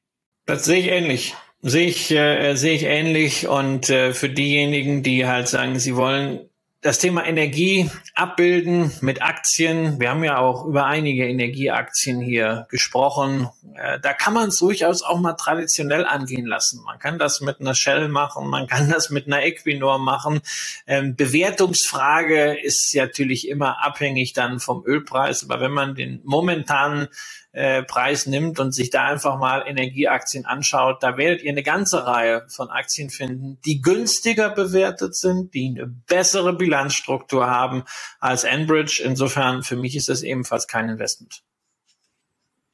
[0.46, 1.34] Das sehe ich ähnlich.
[1.60, 3.48] Sehe ich, äh, sehe ich ähnlich.
[3.48, 6.48] Und äh, für diejenigen, die halt sagen, sie wollen
[6.84, 9.98] das Thema Energie abbilden mit Aktien.
[10.00, 13.48] Wir haben ja auch über einige Energieaktien hier gesprochen.
[13.74, 16.82] Äh, da kann man es durchaus auch mal traditionell angehen lassen.
[16.84, 20.42] Man kann das mit einer Shell machen, man kann das mit einer Equinor machen.
[20.86, 25.42] Ähm, Bewertungsfrage ist natürlich immer abhängig dann vom Ölpreis.
[25.42, 27.08] Aber wenn man den momentanen
[27.54, 32.04] äh, Preis nimmt und sich da einfach mal Energieaktien anschaut, da werdet ihr eine ganze
[32.04, 37.84] Reihe von Aktien finden, die günstiger bewertet sind, die eine bessere Bilanzstruktur haben
[38.18, 39.00] als Enbridge.
[39.04, 41.42] Insofern für mich ist das ebenfalls kein Investment.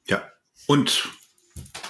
[0.06, 0.22] Ja,
[0.66, 1.08] und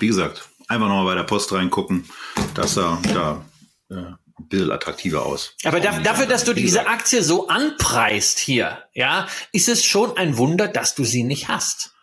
[0.01, 2.11] wie gesagt, einfach nochmal bei der Post reingucken,
[2.55, 3.45] dass er da
[3.89, 5.55] äh, ein bisschen attraktiver aus.
[5.63, 10.37] Aber da, dafür, dass du diese Aktie so anpreist hier, ja, ist es schon ein
[10.39, 11.95] Wunder, dass du sie nicht hast.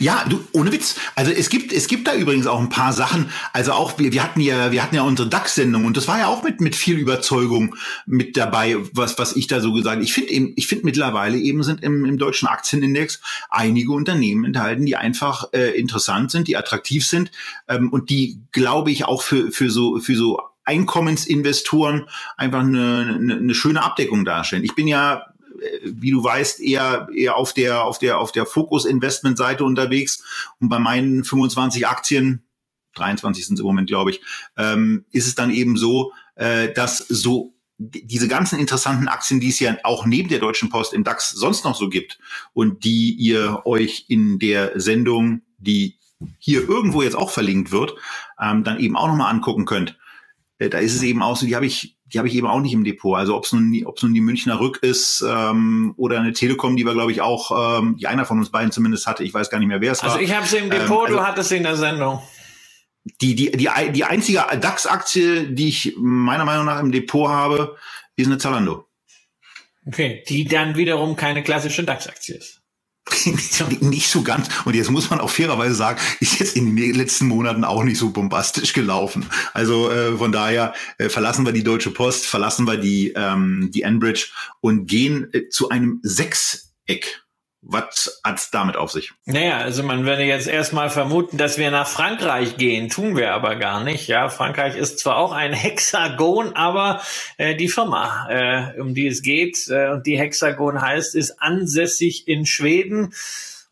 [0.00, 0.96] Ja, du, ohne Witz.
[1.14, 3.30] Also es gibt, es gibt da übrigens auch ein paar Sachen.
[3.52, 6.28] Also auch, wir, wir hatten ja, wir hatten ja unsere DAX-Sendung und das war ja
[6.28, 10.32] auch mit, mit viel Überzeugung mit dabei, was, was ich da so gesagt Ich finde
[10.32, 15.52] eben, ich finde mittlerweile eben sind im, im deutschen Aktienindex einige Unternehmen enthalten, die einfach
[15.52, 17.30] äh, interessant sind, die attraktiv sind
[17.68, 23.36] ähm, und die, glaube ich, auch für, für so, für so Einkommensinvestoren einfach eine, eine,
[23.36, 24.64] eine schöne Abdeckung darstellen.
[24.64, 25.26] Ich bin ja
[25.84, 30.22] wie du weißt, eher, eher auf der, auf der, auf der Fokus-Investment-Seite unterwegs.
[30.60, 32.44] Und bei meinen 25 Aktien,
[32.94, 34.20] 23 sind es im Moment, glaube ich,
[34.56, 39.60] ähm, ist es dann eben so, äh, dass so diese ganzen interessanten Aktien, die es
[39.60, 42.18] ja auch neben der Deutschen Post im DAX sonst noch so gibt
[42.54, 45.98] und die ihr euch in der Sendung, die
[46.38, 47.94] hier irgendwo jetzt auch verlinkt wird,
[48.40, 49.98] ähm, dann eben auch nochmal angucken könnt.
[50.58, 52.60] Äh, da ist es eben auch so, die habe ich die habe ich eben auch
[52.60, 53.16] nicht im Depot.
[53.18, 56.84] Also ob es nun, ob's nun die Münchner Rück ist ähm, oder eine Telekom, die
[56.84, 59.24] wir, glaube ich, auch, ähm, die einer von uns beiden zumindest hatte.
[59.24, 60.20] Ich weiß gar nicht mehr, wer es also war.
[60.20, 62.22] Also ich habe sie im Depot, ähm, also du hattest sie in der Sendung.
[63.20, 67.76] Die, die, die, die einzige DAX-Aktie, die ich meiner Meinung nach im Depot habe,
[68.16, 68.86] ist eine Zalando.
[69.86, 72.55] Okay, die dann wiederum keine klassische DAX-Aktie ist.
[73.80, 74.48] nicht so ganz.
[74.64, 77.98] Und jetzt muss man auch fairerweise sagen, ist jetzt in den letzten Monaten auch nicht
[77.98, 79.26] so bombastisch gelaufen.
[79.52, 83.82] Also äh, von daher äh, verlassen wir die Deutsche Post, verlassen wir die, ähm, die
[83.82, 84.28] Enbridge
[84.60, 87.25] und gehen äh, zu einem Sechseck.
[87.68, 89.12] Was hat's damit auf sich?
[89.24, 93.56] Naja, also man würde jetzt erstmal vermuten, dass wir nach Frankreich gehen, tun wir aber
[93.56, 94.06] gar nicht.
[94.06, 97.02] Ja, Frankreich ist zwar auch ein Hexagon, aber
[97.38, 102.28] äh, die Firma, äh, um die es geht, äh, und die Hexagon heißt, ist ansässig
[102.28, 103.12] in Schweden.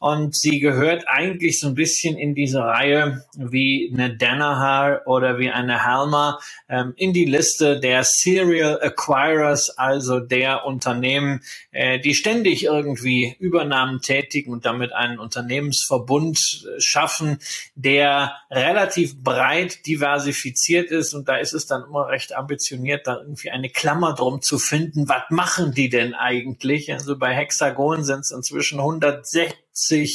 [0.05, 5.49] Und sie gehört eigentlich so ein bisschen in diese Reihe wie eine Danaher oder wie
[5.49, 11.41] eine Halma ähm, in die Liste der Serial Acquirers, also der Unternehmen,
[11.71, 17.39] äh, die ständig irgendwie Übernahmen tätigen und damit einen Unternehmensverbund äh, schaffen,
[17.75, 23.51] der relativ breit diversifiziert ist und da ist es dann immer recht ambitioniert, da irgendwie
[23.53, 25.09] eine Klammer drum zu finden.
[25.09, 26.93] Was machen die denn eigentlich?
[26.93, 29.64] Also bei Hexagon sind es inzwischen 160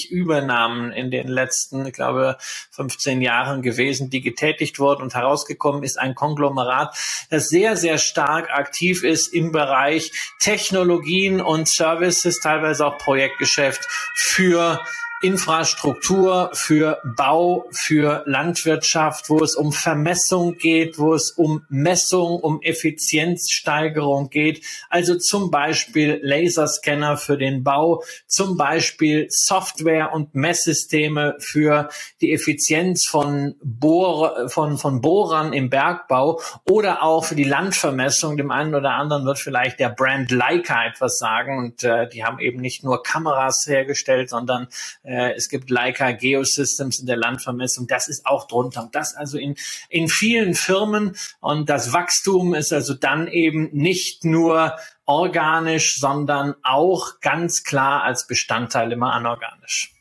[0.10, 2.38] Übernahmen in den letzten, ich glaube,
[2.72, 6.00] 15 Jahren gewesen, die getätigt wurden und herausgekommen ist.
[6.00, 6.96] Ein Konglomerat,
[7.30, 14.80] das sehr, sehr stark aktiv ist im Bereich Technologien und Services, teilweise auch Projektgeschäft für
[15.22, 22.62] Infrastruktur, für Bau, für Landwirtschaft, wo es um Vermessung geht, wo es um Messung, um
[22.62, 24.64] Effizienzsteigerung geht.
[24.90, 31.90] Also zum Beispiel Laserscanner für den Bau, zum Beispiel Software und Messsysteme für
[32.22, 38.38] die Effizienz von, Bohr, von, von Bohrern im Bergbau oder auch für die Landvermessung.
[38.38, 42.40] Dem einen oder anderen wird vielleicht der Brand Leica etwas sagen und äh, die haben
[42.40, 44.68] eben nicht nur Kameras hergestellt, sondern
[45.10, 47.88] äh, es gibt Leica Geosystems in der Landvermessung.
[47.88, 48.84] Das ist auch drunter.
[48.84, 49.56] Und das also in,
[49.90, 51.16] in vielen Firmen.
[51.40, 58.28] Und das Wachstum ist also dann eben nicht nur organisch, sondern auch ganz klar als
[58.28, 59.94] Bestandteil immer anorganisch.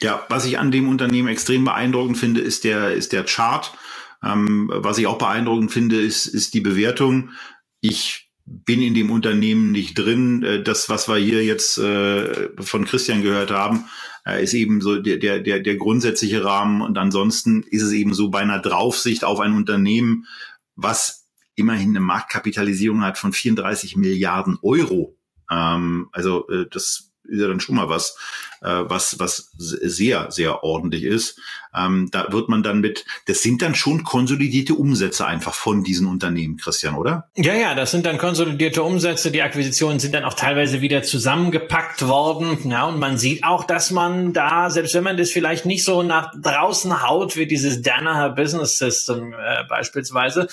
[0.00, 3.72] Ja, was ich an dem Unternehmen extrem beeindruckend finde, ist der, ist der Chart.
[4.22, 7.30] Ähm, was ich auch beeindruckend finde, ist, ist die Bewertung.
[7.80, 10.42] Ich bin in dem Unternehmen nicht drin.
[10.42, 13.86] Äh, das, was wir hier jetzt äh, von Christian gehört haben,
[14.24, 16.80] äh, ist eben so der, der, der, grundsätzliche Rahmen.
[16.80, 20.26] Und ansonsten ist es eben so bei einer Draufsicht auf ein Unternehmen,
[20.76, 25.18] was immerhin eine Marktkapitalisierung hat von 34 Milliarden Euro.
[25.50, 28.16] Ähm, also das ist ja dann schon mal was,
[28.60, 31.40] was, was sehr, sehr ordentlich ist.
[31.76, 36.06] Ähm, da wird man dann mit, das sind dann schon konsolidierte Umsätze einfach von diesen
[36.06, 37.28] Unternehmen, Christian, oder?
[37.36, 39.30] Ja, ja, das sind dann konsolidierte Umsätze.
[39.30, 42.58] Die Akquisitionen sind dann auch teilweise wieder zusammengepackt worden.
[42.70, 46.02] Ja, und man sieht auch, dass man da, selbst wenn man das vielleicht nicht so
[46.02, 50.48] nach draußen haut, wie dieses Danaher Business System äh, beispielsweise,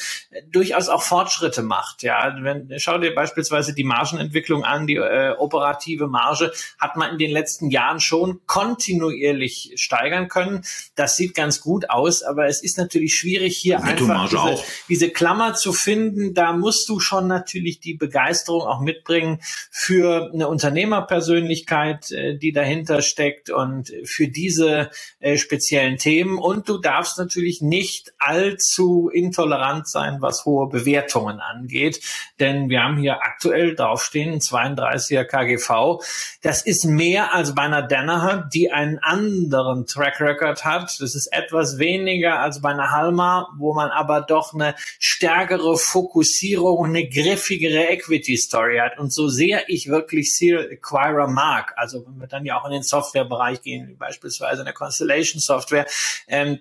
[0.52, 2.04] durchaus auch Fortschritte macht.
[2.04, 7.18] Ja, wenn, schau dir beispielsweise die Margenentwicklung an, die äh, operative Marge hat man in
[7.18, 10.64] den letzten Jahren schon kontinuierlich steigern können.
[10.96, 15.10] Das das sieht ganz gut aus, aber es ist natürlich schwierig, hier einfach diese, diese,
[15.12, 16.34] Klammer zu finden.
[16.34, 23.04] Da musst du schon natürlich die Begeisterung auch mitbringen für eine Unternehmerpersönlichkeit, äh, die dahinter
[23.04, 26.40] steckt und für diese äh, speziellen Themen.
[26.40, 32.02] Und du darfst natürlich nicht allzu intolerant sein, was hohe Bewertungen angeht.
[32.40, 36.04] Denn wir haben hier aktuell draufstehen, 32er KGV.
[36.42, 41.28] Das ist mehr als bei einer Danaher, die einen anderen Track Record hat das ist
[41.28, 47.90] etwas weniger als bei einer Halma, wo man aber doch eine stärkere Fokussierung, eine griffigere
[47.90, 48.98] Equity-Story hat.
[48.98, 52.72] Und so sehr ich wirklich Serial Acquirer mag, also wenn wir dann ja auch in
[52.72, 55.86] den Softwarebereich gehen, beispielsweise in der Constellation Software,
[56.28, 56.60] ähm,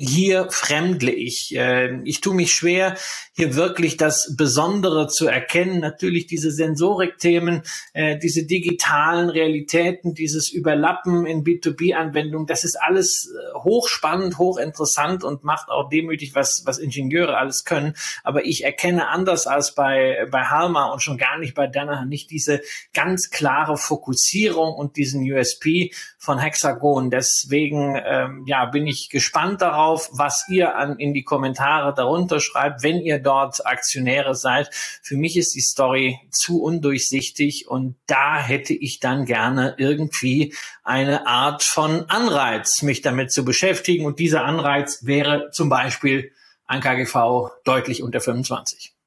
[0.00, 1.52] hier fremdle ich.
[1.56, 2.96] Ähm, ich tue mich schwer,
[3.32, 5.80] hier wirklich das Besondere zu erkennen.
[5.80, 7.62] Natürlich diese Sensorikthemen,
[7.94, 15.42] äh, diese digitalen Realitäten, dieses Überlappen in B2B-Anwendungen, das ist alles äh, hochspannend, hochinteressant und
[15.42, 17.94] macht auch demütig, was, was Ingenieure alles können.
[18.22, 22.30] Aber ich erkenne anders als bei, bei Halma und schon gar nicht bei Danaher nicht
[22.30, 22.60] diese
[22.94, 27.10] ganz klare Fokussierung und diesen USP von Hexagon.
[27.10, 32.82] Deswegen ähm, ja, bin ich gespannt darauf, was ihr an, in die Kommentare darunter schreibt,
[32.82, 34.68] wenn ihr dort Aktionäre seid.
[35.02, 41.26] Für mich ist die Story zu undurchsichtig und da hätte ich dann gerne irgendwie eine
[41.26, 44.04] Art von Anreiz, mich damit zu beschäftigen.
[44.04, 46.32] Und dieser Anreiz wäre zum Beispiel
[46.66, 48.97] ein KGV deutlich unter 25.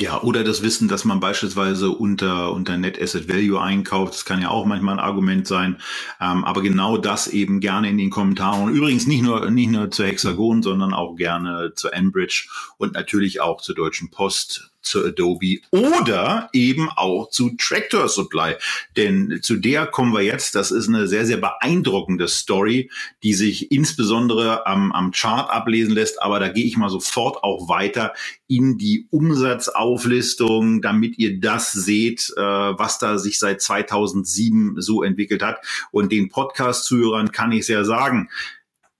[0.00, 4.40] Ja, oder das Wissen, dass man beispielsweise unter, unter Net Asset Value einkauft, das kann
[4.40, 5.76] ja auch manchmal ein Argument sein.
[6.18, 8.72] Ähm, aber genau das eben gerne in den Kommentaren.
[8.72, 13.60] Übrigens nicht nur, nicht nur zu Hexagon, sondern auch gerne zu Enbridge und natürlich auch
[13.60, 18.54] zur Deutschen Post zu Adobe oder eben auch zu Tractor Supply.
[18.96, 20.54] Denn zu der kommen wir jetzt.
[20.54, 22.90] Das ist eine sehr, sehr beeindruckende Story,
[23.22, 26.22] die sich insbesondere am, am Chart ablesen lässt.
[26.22, 28.14] Aber da gehe ich mal sofort auch weiter
[28.46, 35.42] in die Umsatzauflistung, damit ihr das seht, äh, was da sich seit 2007 so entwickelt
[35.42, 35.64] hat.
[35.92, 38.28] Und den Podcast-Zuhörern kann ich sehr sagen,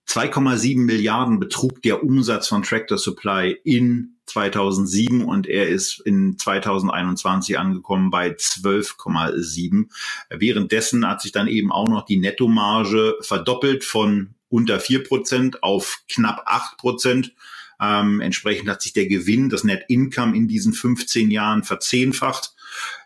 [0.07, 7.59] 2,7 Milliarden betrug der Umsatz von Tractor Supply in 2007 und er ist in 2021
[7.59, 9.87] angekommen bei 12,7.
[10.29, 15.99] Währenddessen hat sich dann eben auch noch die Nettomarge verdoppelt von unter vier Prozent auf
[16.09, 17.33] knapp acht Prozent.
[17.79, 22.53] Ähm, entsprechend hat sich der Gewinn, das Net Income in diesen 15 Jahren verzehnfacht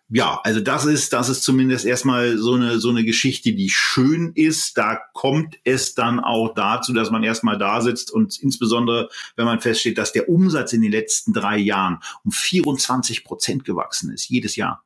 [0.10, 4.34] ja, also das ist, das ist zumindest erstmal so eine, so eine Geschichte, die schön
[4.36, 4.78] ist.
[4.78, 9.62] Da kommt es dann auch dazu, dass man erstmal da sitzt und insbesondere, wenn man
[9.62, 14.56] feststeht, dass der Umsatz in den letzten drei Jahren um 24 Prozent gewachsen ist, jedes
[14.56, 14.84] Jahr.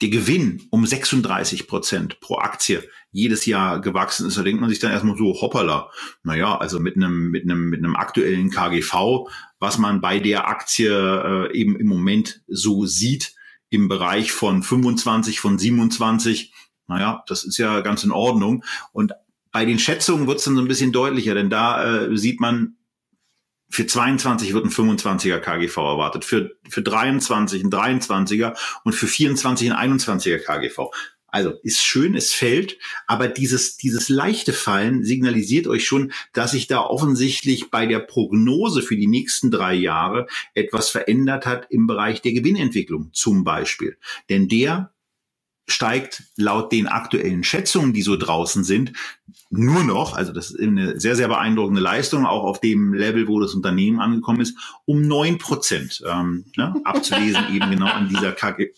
[0.00, 4.80] Der Gewinn um 36 Prozent pro Aktie jedes Jahr gewachsen ist, da denkt man sich
[4.80, 5.90] dann erstmal so, hoppala,
[6.24, 9.28] naja, also mit einem, mit einem, mit einem aktuellen KGV,
[9.60, 13.36] was man bei der Aktie äh, eben im Moment so sieht,
[13.72, 16.52] im Bereich von 25, von 27.
[16.88, 18.64] Naja, das ist ja ganz in Ordnung.
[18.92, 19.12] Und
[19.50, 22.76] bei den Schätzungen wird es dann so ein bisschen deutlicher, denn da äh, sieht man,
[23.70, 28.54] für 22 wird ein 25er KGV erwartet, für, für 23 ein 23er
[28.84, 30.90] und für 24 ein 21er KGV.
[31.32, 32.76] Also ist schön, es fällt,
[33.06, 38.82] aber dieses, dieses leichte Fallen signalisiert euch schon, dass sich da offensichtlich bei der Prognose
[38.82, 43.96] für die nächsten drei Jahre etwas verändert hat im Bereich der Gewinnentwicklung zum Beispiel.
[44.28, 44.92] Denn der
[45.66, 48.92] steigt laut den aktuellen Schätzungen, die so draußen sind,
[49.48, 53.40] nur noch, also das ist eine sehr, sehr beeindruckende Leistung, auch auf dem Level, wo
[53.40, 58.72] das Unternehmen angekommen ist, um neun Prozent ähm, ne, abzulesen, eben genau in dieser KG,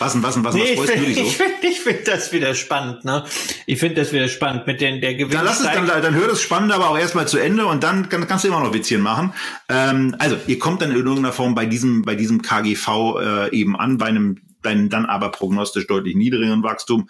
[0.00, 1.22] was denn, was denn, was, nee, was freust du dich so?
[1.22, 3.24] Ich finde find das wieder spannend, ne?
[3.66, 5.32] Ich finde das wieder spannend mit den, der Gewinn.
[5.32, 8.08] Dann lass es, dann, dann hör das Spannende aber auch erstmal zu Ende und dann
[8.08, 9.32] kann, kannst du immer noch Witzchen machen.
[9.68, 12.88] Ähm, also, ihr kommt dann in irgendeiner Form bei diesem, bei diesem KGV
[13.20, 17.08] äh, eben an, bei einem, bei einem dann aber prognostisch deutlich niedrigeren Wachstum.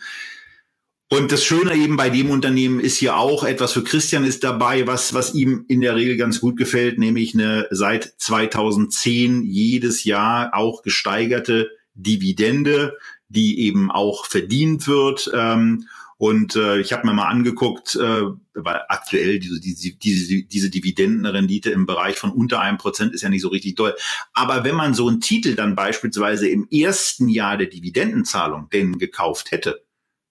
[1.12, 4.86] Und das Schöne eben bei dem Unternehmen ist hier auch etwas für Christian ist dabei,
[4.86, 10.55] was, was ihm in der Regel ganz gut gefällt, nämlich eine seit 2010 jedes Jahr
[10.55, 11.70] auch gesteigerte
[12.03, 12.97] Dividende,
[13.29, 15.31] die eben auch verdient wird.
[15.35, 15.87] Ähm,
[16.21, 18.23] und äh, ich habe mir mal angeguckt, äh,
[18.53, 23.31] weil aktuell diese, diese, diese, diese Dividendenrendite im Bereich von unter einem Prozent ist ja
[23.31, 23.97] nicht so richtig doll.
[24.35, 29.51] Aber wenn man so einen Titel dann beispielsweise im ersten Jahr der Dividendenzahlung denn gekauft
[29.51, 29.83] hätte,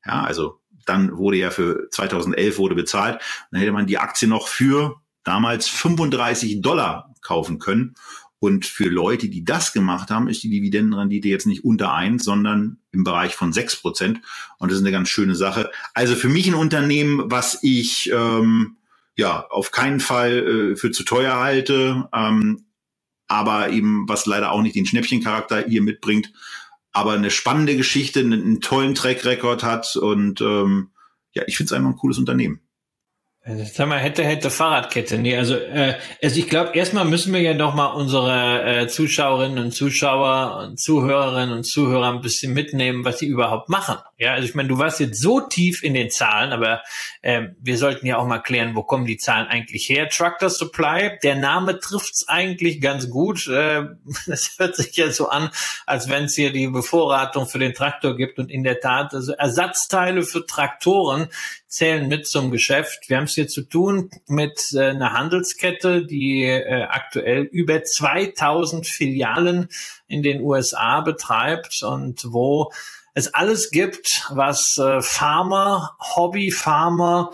[0.05, 3.19] ja, also dann wurde ja für 2011 wurde bezahlt,
[3.51, 7.95] dann hätte man die Aktie noch für damals 35 Dollar kaufen können.
[8.39, 12.77] Und für Leute, die das gemacht haben, ist die Dividendenrendite jetzt nicht unter eins, sondern
[12.91, 14.21] im Bereich von sechs Prozent.
[14.57, 15.69] Und das ist eine ganz schöne Sache.
[15.93, 18.77] Also für mich ein Unternehmen, was ich ähm,
[19.17, 22.65] ja auf keinen Fall äh, für zu teuer halte, ähm,
[23.27, 26.31] aber eben was leider auch nicht den Schnäppchencharakter hier mitbringt,
[26.91, 30.91] aber eine spannende Geschichte, einen, einen tollen Track-Record hat und ähm,
[31.33, 32.61] ja, ich finde es einfach ein cooles Unternehmen.
[33.73, 35.17] Sag mal, hätte, hätte Fahrradkette.
[35.17, 39.57] Nee, also, äh, also ich glaube, erstmal müssen wir ja doch mal unsere äh, Zuschauerinnen
[39.57, 43.97] und Zuschauer und Zuhörerinnen und Zuhörer ein bisschen mitnehmen, was sie überhaupt machen.
[44.17, 46.83] Ja, also ich meine, du warst jetzt so tief in den Zahlen, aber
[47.21, 50.09] äh, wir sollten ja auch mal klären, wo kommen die Zahlen eigentlich her?
[50.09, 53.47] Tractor Supply, der Name trifft's eigentlich ganz gut.
[53.47, 53.85] Äh,
[54.27, 55.49] das hört sich ja so an,
[55.87, 59.33] als wenn es hier die Bevorratung für den Traktor gibt und in der Tat, also
[59.33, 61.29] Ersatzteile für Traktoren
[61.69, 63.09] zählen mit zum Geschäft.
[63.09, 68.85] Wir haben es hier zu tun mit äh, einer Handelskette, die äh, aktuell über 2000
[68.87, 69.69] Filialen
[70.07, 72.71] in den USA betreibt und wo
[73.13, 77.31] es alles gibt, was äh, Farmer, Hobbyfarmer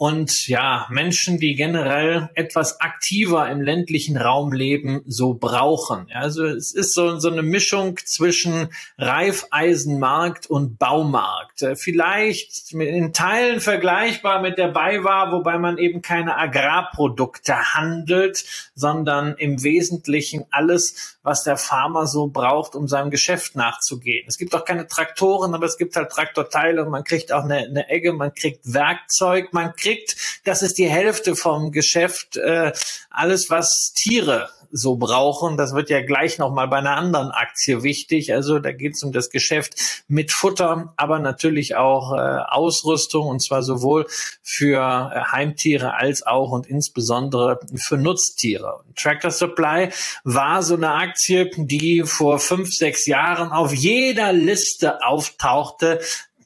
[0.00, 6.06] und ja, Menschen, die generell etwas aktiver im ländlichen Raum leben, so brauchen.
[6.14, 11.62] Also es ist so, so eine Mischung zwischen Reifeisenmarkt und Baumarkt.
[11.62, 18.44] Äh, vielleicht in Teilen vergleichbar mit der BayWa, wobei man eben keine Agrarprodukte handelt,
[18.76, 24.24] sondern im Wesentlichen alles, was der Farmer so braucht, um seinem Geschäft nachzugehen.
[24.26, 27.58] Es gibt auch keine Traktoren, aber es gibt halt Traktorteile und man kriegt auch eine,
[27.58, 32.72] eine Egge, man kriegt Werkzeug, man kriegt das ist die Hälfte vom Geschäft, äh,
[33.10, 35.56] alles was Tiere so brauchen.
[35.56, 38.32] Das wird ja gleich nochmal bei einer anderen Aktie wichtig.
[38.32, 43.40] Also da geht es um das Geschäft mit Futter, aber natürlich auch äh, Ausrüstung und
[43.40, 44.06] zwar sowohl
[44.42, 48.84] für äh, Heimtiere als auch und insbesondere für Nutztiere.
[48.96, 49.90] Tractor Supply
[50.24, 51.17] war so eine Aktie,
[51.66, 56.00] die vor fünf, sechs Jahren auf jeder Liste auftauchte,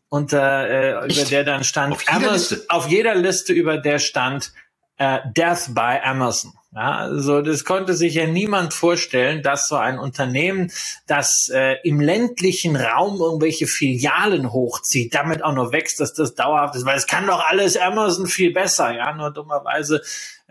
[0.09, 4.53] unter äh, über der dann stand auf jeder, Amazon, auf jeder Liste über der stand
[4.99, 6.53] äh, Death by Amazon.
[6.75, 10.73] Ja, also das konnte sich ja niemand vorstellen, dass so ein Unternehmen,
[11.07, 16.75] das äh, im ländlichen Raum irgendwelche Filialen hochzieht, damit auch noch wächst, dass das dauerhaft
[16.75, 18.95] ist, weil es kann doch alles Amazon viel besser.
[18.95, 20.03] Ja, nur dummerweise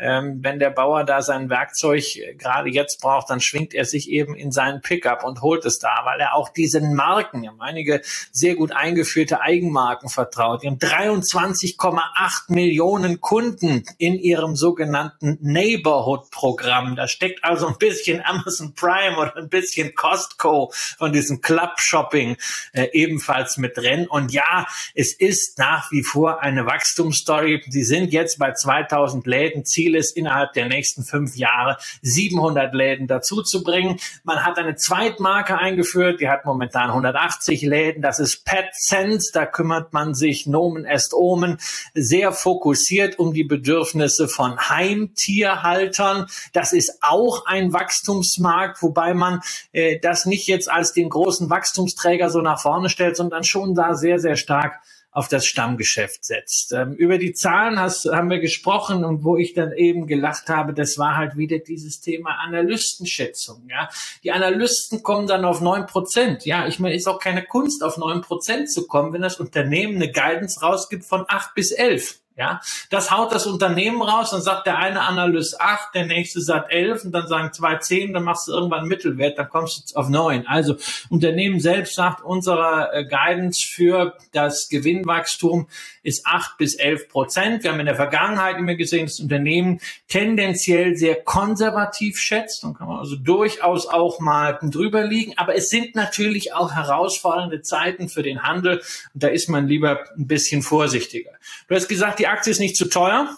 [0.01, 4.09] ähm, wenn der Bauer da sein Werkzeug äh, gerade jetzt braucht, dann schwingt er sich
[4.09, 8.01] eben in seinen Pickup und holt es da, weil er auch diesen Marken, ja, einige
[8.31, 10.63] sehr gut eingeführte Eigenmarken vertraut.
[10.63, 12.01] Die haben 23,8
[12.47, 16.95] Millionen Kunden in ihrem sogenannten Neighborhood-Programm.
[16.95, 22.37] Da steckt also ein bisschen Amazon Prime oder ein bisschen Costco von diesem Club-Shopping
[22.73, 24.07] äh, ebenfalls mit drin.
[24.07, 27.63] Und ja, es ist nach wie vor eine Wachstumsstory.
[27.69, 29.65] Sie sind jetzt bei 2000 Läden.
[29.65, 33.99] Ziel ist innerhalb der nächsten fünf Jahre 700 Läden dazu zu bringen.
[34.23, 36.21] Man hat eine Zweitmarke eingeführt.
[36.21, 38.01] Die hat momentan 180 Läden.
[38.01, 39.31] Das ist Pet Sense.
[39.33, 41.57] Da kümmert man sich Nomen est Omen
[41.93, 46.27] sehr fokussiert um die Bedürfnisse von Heimtierhaltern.
[46.53, 52.29] Das ist auch ein Wachstumsmarkt, wobei man äh, das nicht jetzt als den großen Wachstumsträger
[52.29, 54.81] so nach vorne stellt, sondern schon da sehr, sehr stark
[55.11, 56.71] auf das Stammgeschäft setzt.
[56.71, 60.73] Ähm, über die Zahlen hast, haben wir gesprochen und wo ich dann eben gelacht habe,
[60.73, 63.67] das war halt wieder dieses Thema Analystenschätzung.
[63.69, 63.89] Ja,
[64.23, 66.45] die Analysten kommen dann auf neun Prozent.
[66.45, 69.95] Ja, ich meine, ist auch keine Kunst, auf neun Prozent zu kommen, wenn das Unternehmen
[69.95, 72.21] eine Guidance rausgibt von acht bis elf.
[72.41, 76.71] Ja, das haut das Unternehmen raus, dann sagt der eine Analyst 8, der nächste sagt
[76.71, 80.09] 11 und dann sagen zwei 10, dann machst du irgendwann Mittelwert, dann kommst du auf
[80.09, 80.47] 9.
[80.47, 80.75] Also
[81.11, 85.67] Unternehmen selbst sagt, unsere äh, Guidance für das Gewinnwachstum
[86.03, 87.63] ist 8 bis 11 Prozent.
[87.63, 92.63] Wir haben in der Vergangenheit immer gesehen, dass das Unternehmen tendenziell sehr konservativ schätzt.
[92.63, 95.37] Dann kann man also durchaus auch mal drüber liegen.
[95.37, 98.81] Aber es sind natürlich auch herausfordernde Zeiten für den Handel
[99.13, 101.31] und da ist man lieber ein bisschen vorsichtiger.
[101.67, 103.35] Du hast gesagt, die Aktie ist nicht zu teuer.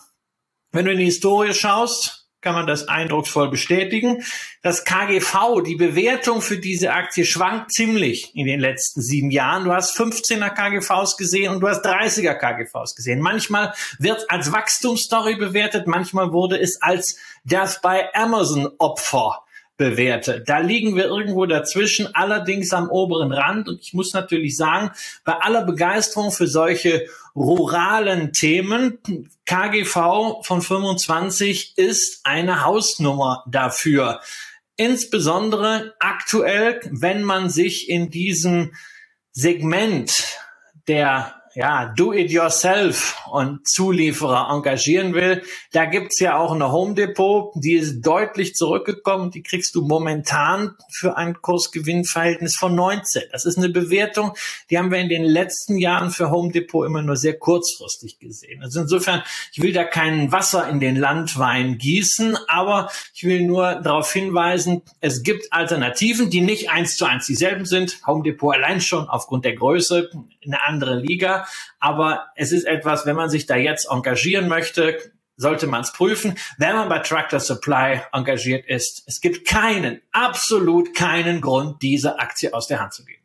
[0.72, 4.24] Wenn du in die Historie schaust, kann man das eindrucksvoll bestätigen.
[4.62, 9.64] Das KGV, die Bewertung für diese Aktie schwankt ziemlich in den letzten sieben Jahren.
[9.64, 13.22] Du hast 15er KGVs gesehen und du hast 30er KGVs gesehen.
[13.22, 19.44] Manchmal wird als Wachstumsstory bewertet, manchmal wurde es als das bei Amazon Opfer
[19.78, 20.44] bewerte.
[20.46, 23.68] Da liegen wir irgendwo dazwischen, allerdings am oberen Rand.
[23.68, 24.92] Und ich muss natürlich sagen,
[25.24, 29.00] bei aller Begeisterung für solche ruralen Themen,
[29.46, 34.22] KGV von 25 ist eine Hausnummer dafür.
[34.78, 38.74] Insbesondere aktuell, wenn man sich in diesem
[39.32, 40.38] Segment
[40.88, 47.74] der ja, Do-it-yourself und Zulieferer engagieren will, da gibt's ja auch eine Home Depot, die
[47.74, 49.30] ist deutlich zurückgekommen.
[49.32, 53.24] Die kriegst du momentan für ein Kursgewinnverhältnis von 19.
[53.32, 54.34] Das ist eine Bewertung,
[54.70, 58.64] die haben wir in den letzten Jahren für Home Depot immer nur sehr kurzfristig gesehen.
[58.64, 63.76] Also insofern, ich will da kein Wasser in den Landwein gießen, aber ich will nur
[63.76, 68.00] darauf hinweisen, es gibt Alternativen, die nicht eins zu eins dieselben sind.
[68.08, 70.10] Home Depot allein schon aufgrund der Größe
[70.46, 71.43] eine andere Liga.
[71.80, 74.98] Aber es ist etwas, wenn man sich da jetzt engagieren möchte,
[75.36, 76.36] sollte man es prüfen.
[76.58, 82.54] Wenn man bei Tractor Supply engagiert ist, es gibt keinen, absolut keinen Grund, diese Aktie
[82.54, 83.24] aus der Hand zu geben.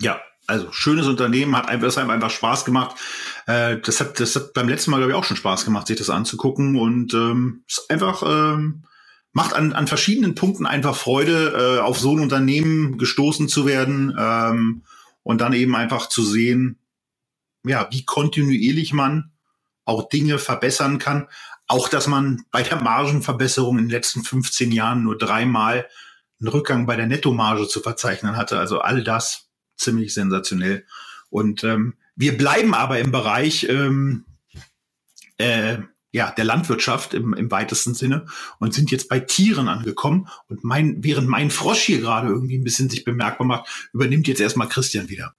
[0.00, 2.96] Ja, also schönes Unternehmen, hat einfach, einem einfach Spaß gemacht.
[3.46, 5.98] Äh, das hat, das hat beim letzten Mal, glaube ich, auch schon Spaß gemacht, sich
[5.98, 8.84] das anzugucken und ähm, ist einfach ähm,
[9.36, 14.16] macht an, an verschiedenen Punkten einfach Freude, äh, auf so ein Unternehmen gestoßen zu werden.
[14.18, 14.82] Ähm,
[15.26, 16.78] und dann eben einfach zu sehen,
[17.64, 19.32] ja, wie kontinuierlich man
[19.84, 21.26] auch Dinge verbessern kann.
[21.66, 25.88] Auch, dass man bei der Margenverbesserung in den letzten 15 Jahren nur dreimal
[26.38, 28.60] einen Rückgang bei der Nettomarge zu verzeichnen hatte.
[28.60, 30.86] Also all das ziemlich sensationell.
[31.28, 34.26] Und ähm, wir bleiben aber im Bereich ähm,
[35.38, 35.78] äh,
[36.16, 38.24] ja, der Landwirtschaft im, im weitesten Sinne
[38.58, 40.28] und sind jetzt bei Tieren angekommen.
[40.48, 44.40] Und mein, während mein Frosch hier gerade irgendwie ein bisschen sich bemerkbar macht, übernimmt jetzt
[44.40, 45.34] erstmal Christian wieder.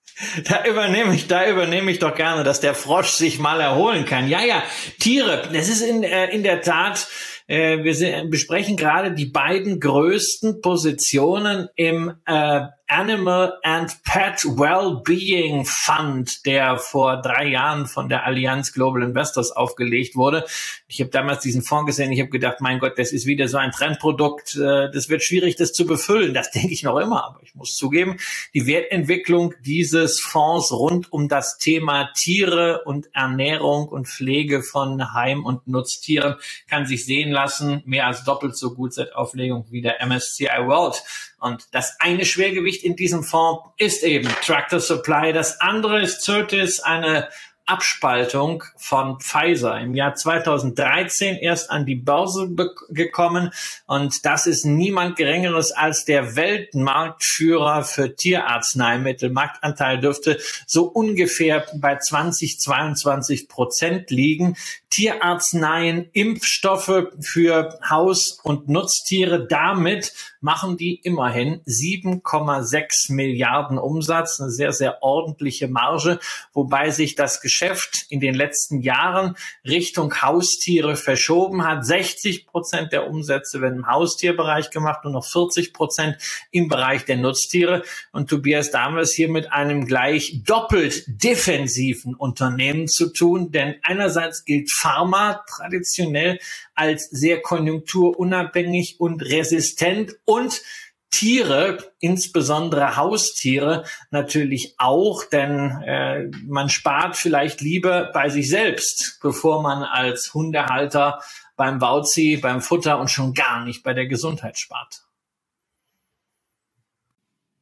[0.45, 4.27] Da übernehme ich, da übernehme ich doch gerne, dass der Frosch sich mal erholen kann.
[4.27, 4.61] Ja, ja,
[4.99, 7.07] Tiere, das ist in, äh, in der Tat
[7.47, 16.45] äh, wir besprechen gerade die beiden größten Positionen im äh, Animal and Pet Wellbeing Fund,
[16.45, 20.45] der vor drei Jahren von der Allianz Global Investors aufgelegt wurde.
[20.87, 23.57] Ich habe damals diesen Fonds gesehen, ich habe gedacht, mein Gott, das ist wieder so
[23.57, 26.33] ein Trendprodukt, äh, das wird schwierig, das zu befüllen.
[26.33, 28.17] Das denke ich noch immer, aber ich muss zugeben,
[28.53, 35.45] die Wertentwicklung dieses Fonds rund um das Thema Tiere und Ernährung und Pflege von Heim-
[35.45, 36.35] und Nutztieren
[36.69, 41.03] kann sich sehen lassen, mehr als doppelt so gut seit Auflegung wie der MSCI World.
[41.39, 45.33] Und das eine Schwergewicht in diesem Fonds ist eben Tractor Supply.
[45.33, 47.29] Das andere ist Certis, eine
[47.67, 52.49] Abspaltung von Pfizer im Jahr 2013 erst an die Börse
[52.89, 53.51] gekommen.
[53.85, 59.29] Und das ist niemand Geringeres als der Weltmarktführer für Tierarzneimittel.
[59.29, 64.55] Marktanteil dürfte so ungefähr bei 20, 22 Prozent liegen.
[64.89, 69.45] Tierarzneien, Impfstoffe für Haus- und Nutztiere.
[69.45, 76.19] Damit machen die immerhin 7,6 Milliarden Umsatz, eine sehr, sehr ordentliche Marge,
[76.53, 79.35] wobei sich das Geschäft in den letzten Jahren
[79.65, 81.85] Richtung Haustiere verschoben hat.
[81.85, 86.17] 60 Prozent der Umsätze werden im Haustierbereich gemacht und noch 40 Prozent
[86.51, 87.83] im Bereich der Nutztiere.
[88.13, 94.71] Und Tobias Dames hier mit einem gleich doppelt defensiven Unternehmen zu tun, denn einerseits gilt
[94.79, 96.39] Pharma traditionell
[96.75, 100.61] als sehr konjunkturunabhängig und resistent und
[101.09, 109.61] Tiere, insbesondere Haustiere, natürlich auch, denn äh, man spart vielleicht lieber bei sich selbst, bevor
[109.61, 111.21] man als Hundehalter
[111.55, 115.03] beim Bauzi, beim Futter und schon gar nicht bei der Gesundheit spart.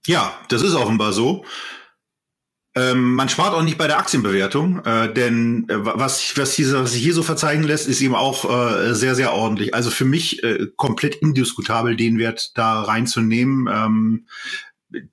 [0.07, 1.45] Ja, das ist offenbar so.
[2.77, 6.91] Ähm, man spart auch nicht bei der Aktienbewertung, äh, denn äh, was, was, hier, was
[6.91, 9.73] sich hier so verzeichnen lässt, ist eben auch äh, sehr, sehr ordentlich.
[9.73, 13.69] Also für mich äh, komplett indiskutabel, den Wert da reinzunehmen.
[13.71, 14.27] Ähm,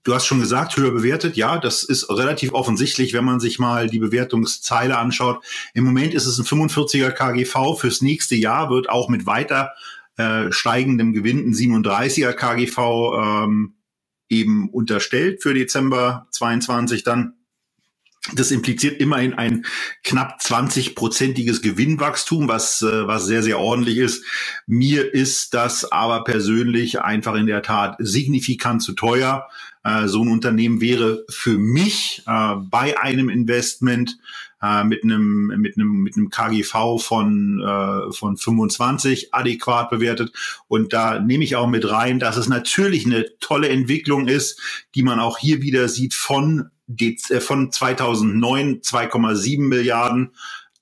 [0.02, 1.36] du hast schon gesagt, höher bewertet.
[1.36, 5.44] Ja, das ist relativ offensichtlich, wenn man sich mal die Bewertungszeile anschaut.
[5.72, 7.78] Im Moment ist es ein 45er KGV.
[7.78, 9.72] Fürs nächste Jahr wird auch mit weiter
[10.16, 13.74] äh, steigendem Gewinn ein 37er KGV ähm,
[14.28, 17.34] eben unterstellt für Dezember 22 dann.
[18.34, 19.66] Das impliziert immerhin ein
[20.04, 24.24] knapp 20-prozentiges Gewinnwachstum, was, äh, was sehr, sehr ordentlich ist.
[24.68, 29.48] Mir ist das aber persönlich einfach in der Tat signifikant zu teuer.
[29.82, 34.18] Äh, so ein Unternehmen wäre für mich äh, bei einem Investment
[34.84, 40.32] mit einem mit einem mit einem KGV von von 25 adäquat bewertet
[40.68, 44.60] und da nehme ich auch mit rein, dass es natürlich eine tolle Entwicklung ist,
[44.94, 46.70] die man auch hier wieder sieht von
[47.40, 50.30] von 2009 2,7 Milliarden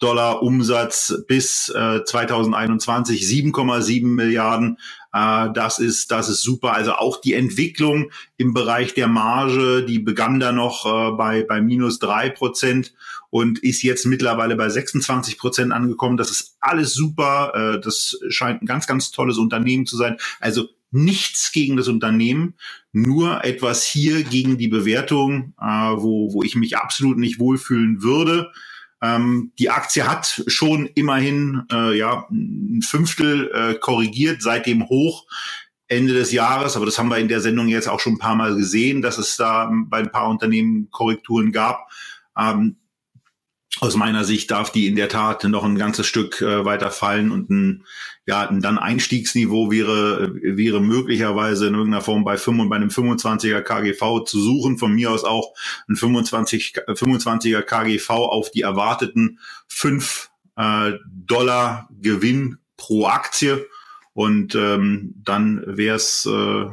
[0.00, 4.78] Dollar Umsatz bis äh, 2021 7,7 Milliarden.
[5.12, 6.72] Äh, das ist das ist super.
[6.72, 11.60] Also auch die Entwicklung im Bereich der Marge, die begann da noch äh, bei bei
[11.60, 12.94] minus drei Prozent
[13.28, 16.16] und ist jetzt mittlerweile bei 26 Prozent angekommen.
[16.16, 17.52] Das ist alles super.
[17.54, 20.16] Äh, das scheint ein ganz ganz tolles Unternehmen zu sein.
[20.40, 22.54] Also nichts gegen das Unternehmen,
[22.92, 28.50] nur etwas hier gegen die Bewertung, äh, wo, wo ich mich absolut nicht wohlfühlen würde.
[29.02, 35.26] Ähm, die Aktie hat schon immerhin äh, ja, ein Fünftel äh, korrigiert seit dem Hoch
[35.86, 38.36] Ende des Jahres, aber das haben wir in der Sendung jetzt auch schon ein paar
[38.36, 41.88] Mal gesehen, dass es da bei ein paar Unternehmen Korrekturen gab.
[42.38, 42.76] Ähm,
[43.78, 47.30] aus meiner Sicht darf die in der Tat noch ein ganzes Stück äh, weiter fallen
[47.30, 47.84] und ein,
[48.26, 53.62] ja, ein dann Einstiegsniveau wäre, wäre möglicherweise in irgendeiner Form bei, 5, bei einem 25er
[53.62, 54.76] KGV zu suchen.
[54.76, 55.54] Von mir aus auch
[55.88, 63.66] ein 25, 25er KGV auf die erwarteten 5 äh, Dollar Gewinn pro Aktie.
[64.12, 66.66] Und ähm, dann wäre es äh,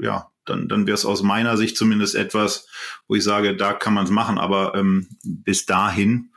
[0.00, 2.66] ja dann, dann wäre es aus meiner Sicht zumindest etwas,
[3.06, 4.38] wo ich sage, da kann man es machen.
[4.38, 6.30] Aber ähm, bis dahin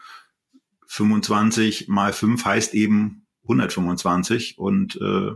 [0.88, 5.32] 25 mal 5 heißt eben 125 und äh,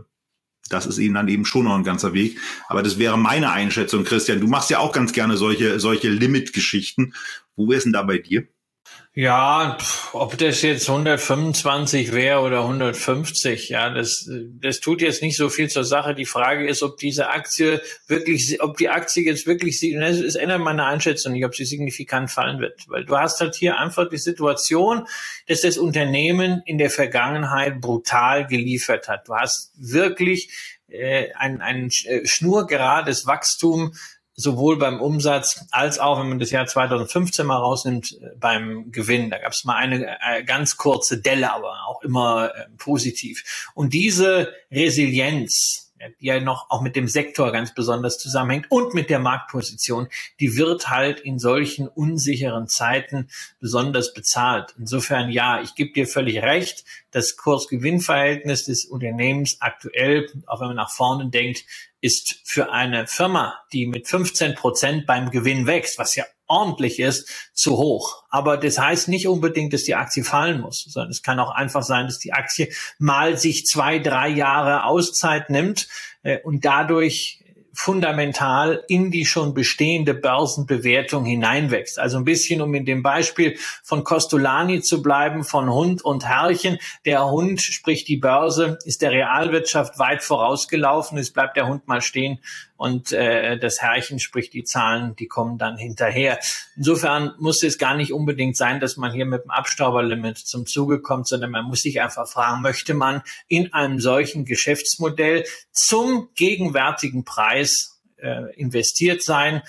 [0.68, 2.38] das ist ihnen dann eben schon noch ein ganzer Weg.
[2.68, 4.40] Aber das wäre meine Einschätzung, Christian.
[4.40, 7.14] Du machst ja auch ganz gerne solche, solche Limit-Geschichten.
[7.54, 8.48] Wo wäre es denn da bei dir?
[9.18, 9.78] Ja,
[10.12, 14.28] ob das jetzt 125 wäre oder 150, ja, das,
[14.60, 16.14] das tut jetzt nicht so viel zur Sache.
[16.14, 20.84] Die Frage ist, ob diese Aktie wirklich, ob die Aktie jetzt wirklich, es ändert meine
[20.84, 22.84] Einschätzung nicht, ob sie signifikant fallen wird.
[22.88, 25.06] Weil du hast halt hier einfach die Situation,
[25.48, 29.28] dass das Unternehmen in der Vergangenheit brutal geliefert hat.
[29.28, 30.50] Du hast wirklich
[30.88, 33.94] äh, ein, ein äh, schnurgerades Wachstum
[34.36, 39.30] sowohl beim Umsatz als auch, wenn man das Jahr 2015 mal rausnimmt, äh, beim Gewinn.
[39.30, 43.70] Da gab es mal eine äh, ganz kurze Delle, aber auch immer äh, positiv.
[43.74, 45.85] Und diese Resilienz,
[46.20, 50.08] die ja noch auch mit dem Sektor ganz besonders zusammenhängt und mit der Marktposition,
[50.40, 53.28] die wird halt in solchen unsicheren Zeiten
[53.60, 54.74] besonders bezahlt.
[54.78, 60.76] Insofern ja, ich gebe dir völlig recht, das Kurs-Gewinn-Verhältnis des Unternehmens aktuell, auch wenn man
[60.76, 61.64] nach vorne denkt,
[62.00, 67.28] ist für eine Firma, die mit 15 Prozent beim Gewinn wächst, was ja ordentlich ist,
[67.52, 68.24] zu hoch.
[68.30, 71.82] Aber das heißt nicht unbedingt, dass die Aktie fallen muss, sondern es kann auch einfach
[71.82, 72.68] sein, dass die Aktie
[72.98, 75.88] mal sich zwei, drei Jahre Auszeit nimmt
[76.22, 77.42] äh, und dadurch
[77.76, 81.98] fundamental in die schon bestehende Börsenbewertung hineinwächst.
[81.98, 86.78] Also ein bisschen, um in dem Beispiel von Costolani zu bleiben, von Hund und Herrchen.
[87.04, 91.18] Der Hund, sprich die Börse, ist der Realwirtschaft weit vorausgelaufen.
[91.18, 92.38] Es bleibt der Hund mal stehen,
[92.76, 96.38] und äh, das Herrchen, sprich die Zahlen, die kommen dann hinterher.
[96.76, 101.00] Insofern muss es gar nicht unbedingt sein, dass man hier mit dem Abstauberlimit zum Zuge
[101.00, 107.24] kommt, sondern man muss sich einfach fragen, möchte man in einem solchen Geschäftsmodell zum gegenwärtigen
[107.24, 109.62] Preis äh, investiert sein?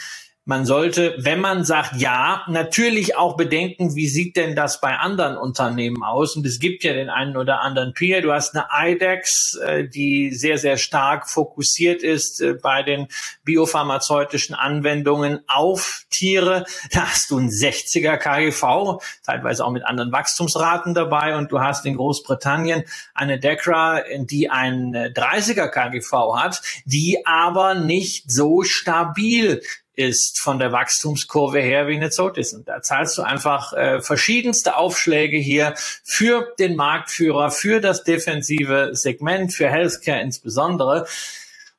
[0.48, 5.36] Man sollte, wenn man sagt ja, natürlich auch bedenken, wie sieht denn das bei anderen
[5.36, 6.38] Unternehmen aus?
[6.38, 8.22] Und es gibt ja den einen oder anderen Peer.
[8.22, 13.10] Du hast eine IDEX, äh, die sehr, sehr stark fokussiert ist äh, bei den
[13.43, 16.64] biopharmazeutischen Anwendungen auf Tiere.
[16.93, 21.36] Da hast du ein 60er KGV, teilweise auch mit anderen Wachstumsraten dabei.
[21.36, 28.32] Und du hast in Großbritannien eine DECRA, die ein 30er KGV hat, die aber nicht
[28.32, 29.62] so stabil
[29.98, 32.54] ist von der Wachstumskurve her wie eine Zotis.
[32.54, 35.74] Und da zahlst du einfach äh, verschiedenste Aufschläge hier
[36.04, 41.08] für den Marktführer, für das defensive Segment, für Healthcare insbesondere.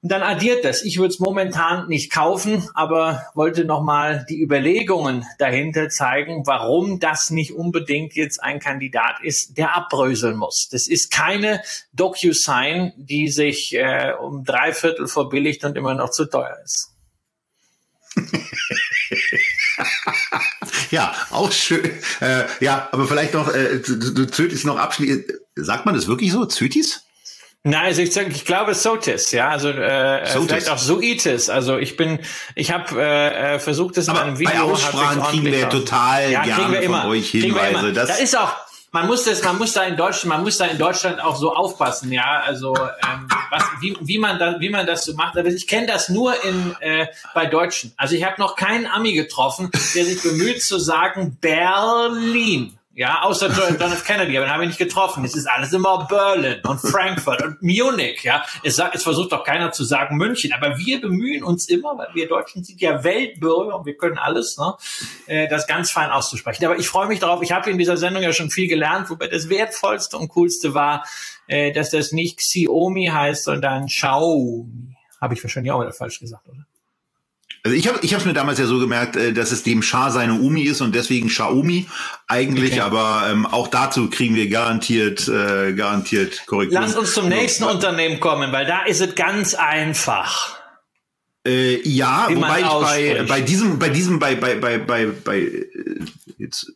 [0.01, 0.85] Und dann addiert das.
[0.85, 7.31] Ich würde es momentan nicht kaufen, aber wollte nochmal die Überlegungen dahinter zeigen, warum das
[7.31, 10.69] nicht unbedingt jetzt ein Kandidat ist, der abbröseln muss.
[10.71, 11.62] Das ist keine
[11.93, 16.97] DocuSign, die sich äh, um drei Viertel verbilligt und immer noch zu teuer ist.
[20.91, 21.91] ja, auch schön.
[22.21, 25.27] Äh, ja, aber vielleicht noch, äh, Zötis noch abschließend.
[25.57, 26.47] Sagt man das wirklich so?
[26.47, 27.03] Zötis?
[27.64, 30.49] Nein, also ich, sag, ich glaube Sotis, ja, also äh, Sotis.
[30.49, 31.51] vielleicht auch Suitis.
[31.51, 32.21] Also ich bin,
[32.55, 34.53] ich habe äh, äh, versucht, das aber in einem Video.
[34.53, 37.93] Bei Aussprachen kriegen wir total ja, gerne wir immer, von euch Hinweise.
[37.93, 38.55] Da ist auch,
[38.91, 41.55] man muss das, man muss da in Deutschland, man muss da in Deutschland auch so
[41.55, 42.43] aufpassen, ja.
[42.45, 45.36] Also ähm, was, wie, wie man da, wie man das so macht.
[45.36, 47.93] Aber ich kenne das nur in äh, bei Deutschen.
[47.97, 52.78] Also ich habe noch keinen Ami getroffen, der sich bemüht zu sagen Berlin.
[52.99, 54.05] Ja, außer John F.
[54.05, 55.24] Kennedy, aber den habe ich nicht getroffen.
[55.24, 58.24] Es ist alles immer Berlin und Frankfurt und Munich.
[58.24, 61.96] Ja, es, sagt, es versucht doch keiner zu sagen München, aber wir bemühen uns immer,
[61.96, 64.74] weil wir Deutschen sind ja Weltbürger und wir können alles, ne,
[65.28, 66.64] äh, das ganz fein auszusprechen.
[66.64, 67.40] Aber ich freue mich darauf.
[67.40, 71.07] Ich habe in dieser Sendung ja schon viel gelernt, wobei das wertvollste und coolste war,
[71.46, 74.96] äh, dass das nicht Xiaomi heißt, sondern Xiaomi.
[75.20, 76.68] Habe ich wahrscheinlich auch wieder falsch gesagt, oder?
[77.65, 80.11] Also ich habe ich habe mir damals ja so gemerkt, äh, dass es dem Schah
[80.11, 81.87] seine Umi ist und deswegen Xiaomi
[82.27, 82.81] eigentlich, okay.
[82.81, 86.81] aber ähm, auch dazu kriegen wir garantiert äh, garantiert Korrektur.
[86.81, 87.71] Lass uns zum nächsten ja.
[87.71, 90.57] Unternehmen kommen, weil da ist es ganz einfach.
[91.47, 95.67] Äh, ja, wobei ich bei, bei diesem bei diesem bei bei bei bei bei äh,
[96.39, 96.73] jetzt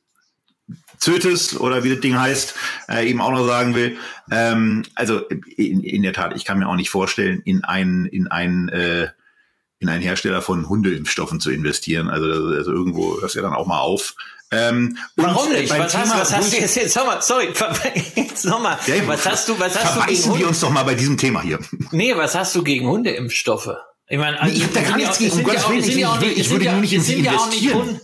[0.98, 2.54] Zötes oder wie das Ding heißt,
[2.88, 3.98] äh, eben auch noch sagen will.
[4.30, 5.18] Ähm, also
[5.56, 9.08] in, in der Tat, ich kann mir auch nicht vorstellen, in ein in ein äh,
[9.82, 12.08] in einen Hersteller von Hundeimpfstoffen zu investieren.
[12.08, 14.14] Also, also irgendwo hört ja dann auch mal auf.
[14.50, 15.70] Ähm, Warum nicht?
[15.70, 17.48] Was hast, was hast, du jetzt, jetzt sag mal, sorry,
[18.14, 18.78] jetzt nochmal.
[18.86, 20.38] Ja, was hast du, was hast du gegen Hunde?
[20.40, 21.58] wir uns doch mal bei diesem Thema hier.
[21.90, 23.70] Nee, was hast du gegen Hundeimpfstoffe?
[24.08, 26.38] Ich meine, also, nee, ich habe da gar nichts gegen, um Gottes Willen, ich, ich,
[26.38, 28.00] ich würde nur nicht in sie investieren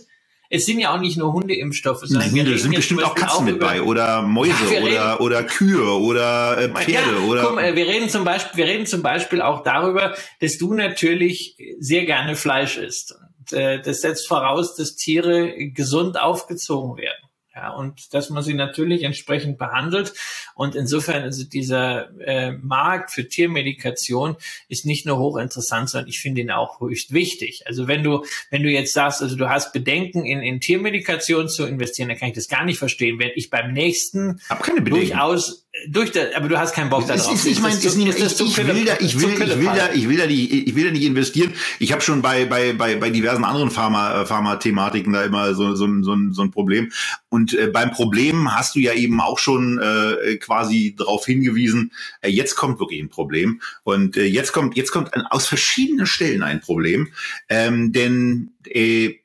[0.51, 3.59] es sind ja auch nicht nur Hundeimpfstoffe, sondern Hunde, sind bestimmt auch Katzen auch mit
[3.59, 7.51] bei oder Mäuse ja, oder, oder Kühe oder äh, Pferde ja, oder.
[7.51, 12.05] Mal, wir reden zum Beispiel, wir reden zum Beispiel auch darüber, dass du natürlich sehr
[12.05, 13.15] gerne Fleisch isst.
[13.37, 17.28] Und, äh, das setzt voraus, dass Tiere gesund aufgezogen werden.
[17.61, 20.13] Ja, und dass man sie natürlich entsprechend behandelt.
[20.55, 24.37] Und insofern ist dieser äh, Markt für Tiermedikation
[24.69, 27.67] ist nicht nur hochinteressant, sondern ich finde ihn auch höchst wichtig.
[27.67, 31.65] Also wenn du, wenn du jetzt sagst, also du hast Bedenken, in, in Tiermedikation zu
[31.65, 33.19] investieren, dann kann ich das gar nicht verstehen.
[33.19, 34.39] Wenn ich beim nächsten
[34.85, 37.33] durchaus durch der, aber du hast keinen Bock darauf.
[37.33, 40.25] Ist, ich meine, ich, ich, will da, ich will, ich will da, ich will da
[40.25, 41.53] nicht, ich will da nicht investieren.
[41.79, 45.75] Ich habe schon bei, bei, bei, bei diversen anderen Pharma, äh, Pharma-Thematiken da immer so,
[45.75, 46.91] so, so, so ein Problem.
[47.29, 52.29] Und äh, beim Problem hast du ja eben auch schon äh, quasi darauf hingewiesen, äh,
[52.29, 53.61] jetzt kommt wirklich ein Problem.
[53.83, 57.09] Und äh, jetzt kommt, jetzt kommt ein, aus verschiedenen Stellen ein Problem.
[57.47, 59.18] Ähm, denn äh,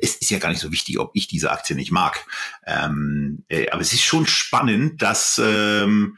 [0.00, 2.26] es ist ja gar nicht so wichtig, ob ich diese Aktie nicht mag.
[2.66, 6.16] Ähm, äh, aber es ist schon spannend, dass ähm,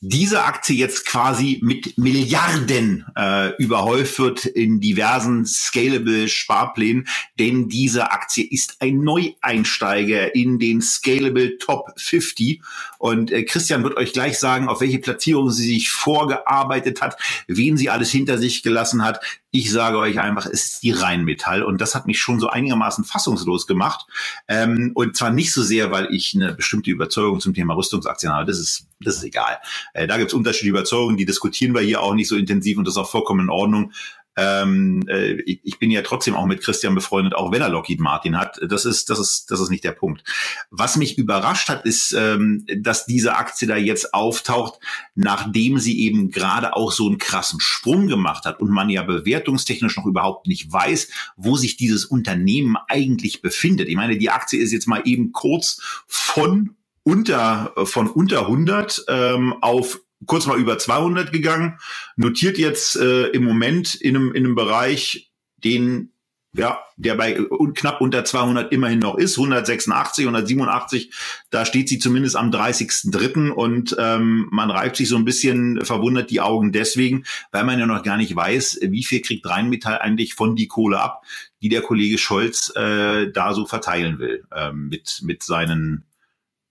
[0.00, 7.08] diese Aktie jetzt quasi mit Milliarden äh, überhäuft wird in diversen scalable Sparplänen,
[7.40, 12.62] denn diese Aktie ist ein Neueinsteiger in den scalable Top 50
[12.98, 17.16] und äh, Christian wird euch gleich sagen, auf welche Platzierung sie sich vorgearbeitet hat,
[17.48, 19.20] wen sie alles hinter sich gelassen hat.
[19.50, 23.04] Ich sage euch einfach, es ist die Rheinmetall und das hat mich schon so einigermaßen
[23.04, 24.06] fassungslos gemacht.
[24.46, 28.44] Ähm, und zwar nicht so sehr, weil ich eine bestimmte Überzeugung zum Thema Rüstungsaktien habe.
[28.44, 29.58] Das ist, das ist egal.
[29.94, 32.86] Äh, da gibt es unterschiedliche Überzeugungen, die diskutieren wir hier auch nicht so intensiv und
[32.86, 33.92] das ist auch vollkommen in Ordnung.
[34.40, 37.98] Ähm, äh, ich, ich bin ja trotzdem auch mit Christian befreundet, auch wenn er Lockheed
[37.98, 38.60] Martin hat.
[38.62, 40.22] Das ist, das ist, das ist nicht der Punkt.
[40.70, 44.78] Was mich überrascht hat, ist, ähm, dass diese Aktie da jetzt auftaucht,
[45.16, 49.96] nachdem sie eben gerade auch so einen krassen Sprung gemacht hat und man ja bewertungstechnisch
[49.96, 53.88] noch überhaupt nicht weiß, wo sich dieses Unternehmen eigentlich befindet.
[53.88, 59.54] Ich meine, die Aktie ist jetzt mal eben kurz von unter, von unter 100 ähm,
[59.62, 61.78] auf kurz mal über 200 gegangen,
[62.16, 65.30] notiert jetzt äh, im Moment in einem, in einem Bereich,
[65.64, 66.12] den
[66.54, 67.38] ja, der bei
[67.74, 71.12] knapp unter 200 immerhin noch ist, 186, 187,
[71.50, 73.50] da steht sie zumindest am 30.3.
[73.50, 77.86] und ähm, man reibt sich so ein bisschen verwundert die Augen deswegen, weil man ja
[77.86, 81.22] noch gar nicht weiß, wie viel kriegt Rheinmetall eigentlich von die Kohle ab,
[81.60, 86.04] die der Kollege Scholz äh, da so verteilen will, äh, mit, mit seinen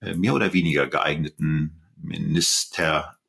[0.01, 1.81] äh, mehr oder weniger geeigneten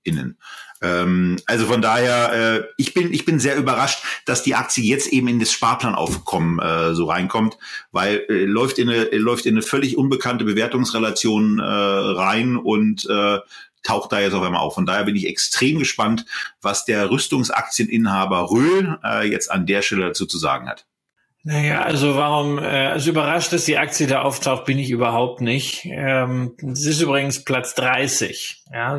[0.07, 0.39] MinisterInnen.
[0.81, 5.09] Ähm, also von daher, äh, ich bin ich bin sehr überrascht, dass die Aktie jetzt
[5.09, 7.59] eben in das Sparplanaufkommen äh, so reinkommt,
[7.91, 13.39] weil äh, läuft in eine läuft in eine völlig unbekannte Bewertungsrelation äh, rein und äh,
[13.83, 14.75] taucht da jetzt auf einmal auf.
[14.75, 16.27] Von daher bin ich extrem gespannt,
[16.63, 20.88] was der Rüstungsaktieninhaber Röhl äh, jetzt an der Stelle dazu zu sagen hat.
[21.51, 25.87] Naja, also warum, äh, also überrascht, dass die Aktie da auftaucht, bin ich überhaupt nicht.
[25.87, 28.65] Ähm, es ist übrigens Platz 30.
[28.71, 28.99] Ja,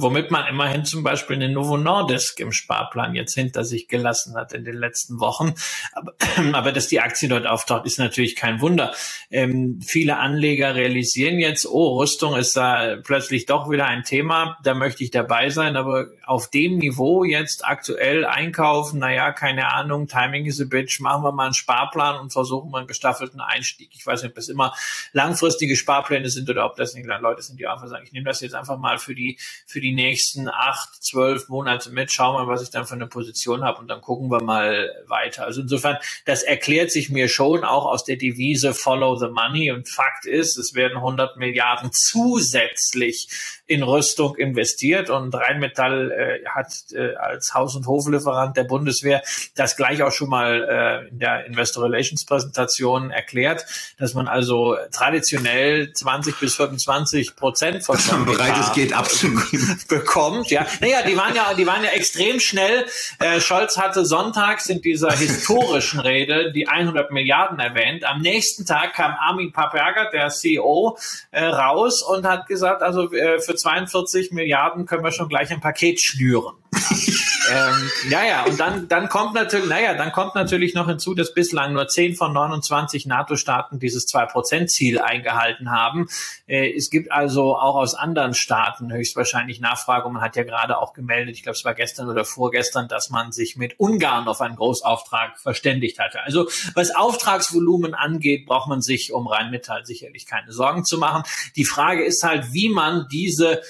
[0.00, 4.54] womit man immerhin zum Beispiel eine Novo Nordisk im Sparplan jetzt hinter sich gelassen hat
[4.54, 5.52] in den letzten Wochen.
[5.92, 6.14] Aber,
[6.54, 8.94] aber dass die Aktie dort auftaucht, ist natürlich kein Wunder.
[9.30, 14.72] Ähm, viele Anleger realisieren jetzt, oh, Rüstung ist da plötzlich doch wieder ein Thema, da
[14.72, 20.46] möchte ich dabei sein, aber auf dem Niveau jetzt aktuell einkaufen, naja, keine Ahnung, Timing
[20.46, 23.90] is a bitch, machen wir mal einen Sparplan und versuchen mal einen gestaffelten Einstieg.
[23.94, 24.74] Ich weiß nicht, ob das immer
[25.12, 28.40] langfristige Sparpläne sind oder ob das nicht Leute sind, die einfach sagen, ich nehme das
[28.40, 32.62] jetzt einfach mal für die, für die nächsten acht, zwölf Monate mit, schauen wir, was
[32.62, 35.44] ich dann für eine Position habe und dann gucken wir mal weiter.
[35.44, 39.88] Also insofern, das erklärt sich mir schon auch aus der Devise Follow the Money und
[39.88, 43.28] Fakt ist, es werden 100 Milliarden zusätzlich
[43.66, 49.22] in Rüstung investiert und Rheinmetall äh, hat äh, als Haus- und Hoflieferant der Bundeswehr
[49.54, 53.64] das gleich auch schon mal äh, in der Investor Relations Präsentation erklärt,
[53.98, 60.50] dass man also traditionell 20 bis 25 Prozent von bereit ist, Geld abzunehmen bekommt.
[60.50, 62.86] Ja, naja, die waren ja, die waren ja extrem schnell.
[63.18, 68.04] Äh, Scholz hatte sonntags in dieser historischen Rede die 100 Milliarden erwähnt.
[68.04, 70.98] Am nächsten Tag kam Armin Paperger, der CEO,
[71.30, 75.60] äh, raus und hat gesagt, also äh, für 42 Milliarden können wir schon gleich ein
[75.60, 76.54] Paket schnüren.
[77.50, 81.34] ähm, ja, ja, und dann, dann kommt natürlich, naja, dann kommt natürlich noch hinzu, dass
[81.34, 86.08] bislang nur 10 von 29 NATO-Staaten dieses 2%-Ziel eingehalten haben.
[86.46, 90.08] Äh, es gibt also auch aus anderen Staaten höchstwahrscheinlich Nachfrage.
[90.08, 93.32] Man hat ja gerade auch gemeldet, ich glaube, es war gestern oder vorgestern, dass man
[93.32, 96.20] sich mit Ungarn auf einen Großauftrag verständigt hatte.
[96.22, 101.24] Also was Auftragsvolumen angeht, braucht man sich um Rheinmetall sicherlich keine Sorgen zu machen.
[101.56, 103.60] Die Frage ist halt, wie man diese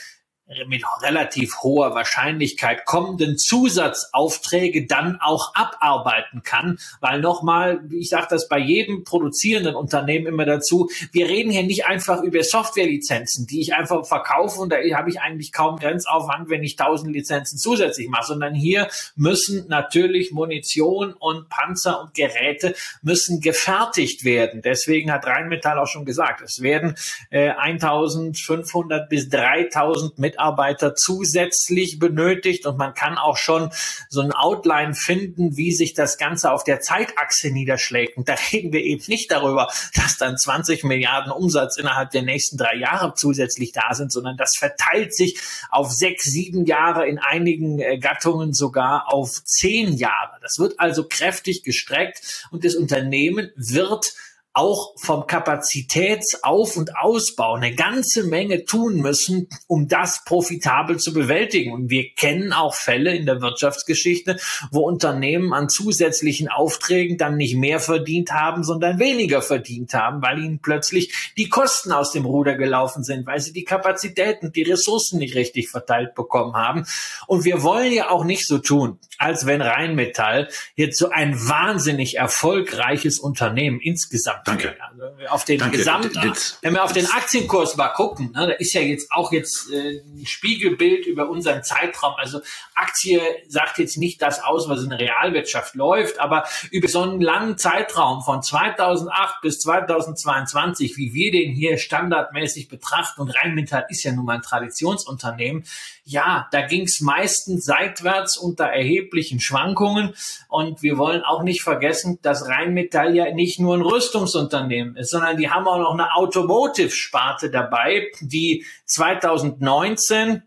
[0.66, 8.48] mit relativ hoher Wahrscheinlichkeit kommenden Zusatzaufträge dann auch abarbeiten kann, weil nochmal, ich sage das
[8.48, 13.74] bei jedem produzierenden Unternehmen immer dazu, wir reden hier nicht einfach über Softwarelizenzen, die ich
[13.74, 18.26] einfach verkaufe und da habe ich eigentlich kaum Grenzaufwand, wenn ich tausend Lizenzen zusätzlich mache,
[18.26, 24.62] sondern hier müssen natürlich Munition und Panzer und Geräte müssen gefertigt werden.
[24.62, 26.96] Deswegen hat Rheinmetall auch schon gesagt, es werden
[27.30, 33.70] äh, 1500 bis 3000 Mitarbeiter Mitarbeiter zusätzlich benötigt und man kann auch schon
[34.08, 38.16] so ein Outline finden, wie sich das Ganze auf der Zeitachse niederschlägt.
[38.16, 42.56] Und da reden wir eben nicht darüber, dass dann 20 Milliarden Umsatz innerhalb der nächsten
[42.56, 45.38] drei Jahre zusätzlich da sind, sondern das verteilt sich
[45.70, 50.38] auf sechs, sieben Jahre, in einigen äh, Gattungen sogar auf zehn Jahre.
[50.40, 54.14] Das wird also kräftig gestreckt und das Unternehmen wird
[54.52, 61.72] auch vom Kapazitätsauf- und Ausbau eine ganze Menge tun müssen, um das profitabel zu bewältigen.
[61.72, 64.38] Und wir kennen auch Fälle in der Wirtschaftsgeschichte,
[64.72, 70.42] wo Unternehmen an zusätzlichen Aufträgen dann nicht mehr verdient haben, sondern weniger verdient haben, weil
[70.42, 75.18] ihnen plötzlich die Kosten aus dem Ruder gelaufen sind, weil sie die Kapazitäten, die Ressourcen
[75.18, 76.86] nicht richtig verteilt bekommen haben.
[77.28, 82.16] Und wir wollen ja auch nicht so tun, als wenn Rheinmetall jetzt so ein wahnsinnig
[82.16, 84.76] erfolgreiches Unternehmen insgesamt Danke.
[84.80, 85.78] Also auf den Danke.
[85.78, 89.32] Gesamt, Das- wenn wir auf den Aktienkurs mal gucken, ne, da ist ja jetzt auch
[89.32, 92.14] jetzt äh, ein Spiegelbild über unseren Zeitraum.
[92.16, 92.40] Also
[92.74, 97.20] Aktie sagt jetzt nicht das aus, was in der Realwirtschaft läuft, aber über so einen
[97.20, 104.02] langen Zeitraum von 2008 bis 2022, wie wir den hier standardmäßig betrachten, und Rheinmetall ist
[104.02, 105.64] ja nun mal ein Traditionsunternehmen,
[106.04, 110.14] ja, da ging es meistens seitwärts unter erheblichen Schwankungen.
[110.48, 115.36] Und wir wollen auch nicht vergessen, dass Rheinmetall ja nicht nur ein Rüstungsunternehmen ist, sondern
[115.36, 120.42] die haben auch noch eine Automotive-Sparte dabei, die 2019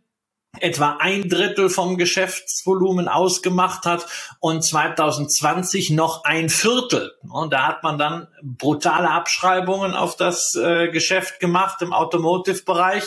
[0.59, 4.05] etwa ein Drittel vom Geschäftsvolumen ausgemacht hat
[4.39, 7.11] und 2020 noch ein Viertel.
[7.27, 13.03] Und da hat man dann brutale Abschreibungen auf das äh, Geschäft gemacht im Automotive-Bereich.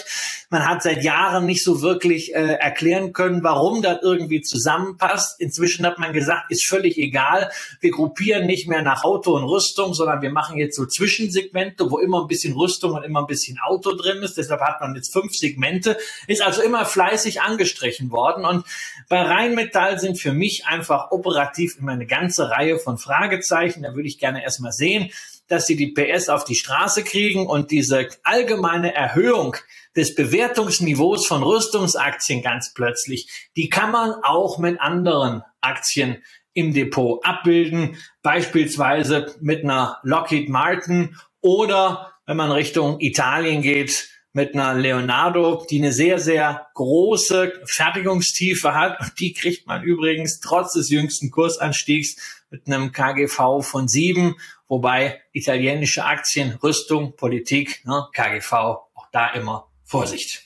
[0.51, 5.41] Man hat seit Jahren nicht so wirklich äh, erklären können, warum das irgendwie zusammenpasst.
[5.41, 7.51] Inzwischen hat man gesagt, ist völlig egal.
[7.81, 11.99] Wir gruppieren nicht mehr nach Auto und Rüstung, sondern wir machen jetzt so Zwischensegmente, wo
[11.99, 14.37] immer ein bisschen Rüstung und immer ein bisschen Auto drin ist.
[14.37, 18.45] Deshalb hat man jetzt fünf Segmente, ist also immer fleißig angestrichen worden.
[18.45, 18.65] Und
[19.09, 23.83] bei Rheinmetall sind für mich einfach operativ immer eine ganze Reihe von Fragezeichen.
[23.83, 25.11] Da würde ich gerne erstmal sehen,
[25.49, 29.57] dass sie die PS auf die Straße kriegen und diese allgemeine Erhöhung
[29.95, 36.23] des Bewertungsniveaus von Rüstungsaktien ganz plötzlich, die kann man auch mit anderen Aktien
[36.53, 44.53] im Depot abbilden, beispielsweise mit einer Lockheed Martin oder wenn man Richtung Italien geht, mit
[44.53, 49.01] einer Leonardo, die eine sehr, sehr große Fertigungstiefe hat.
[49.01, 54.35] Und die kriegt man übrigens trotz des jüngsten Kursanstiegs mit einem KGV von sieben,
[54.69, 60.43] wobei italienische Aktien, Rüstung, Politik, ne, KGV, auch da immer Vorsicht.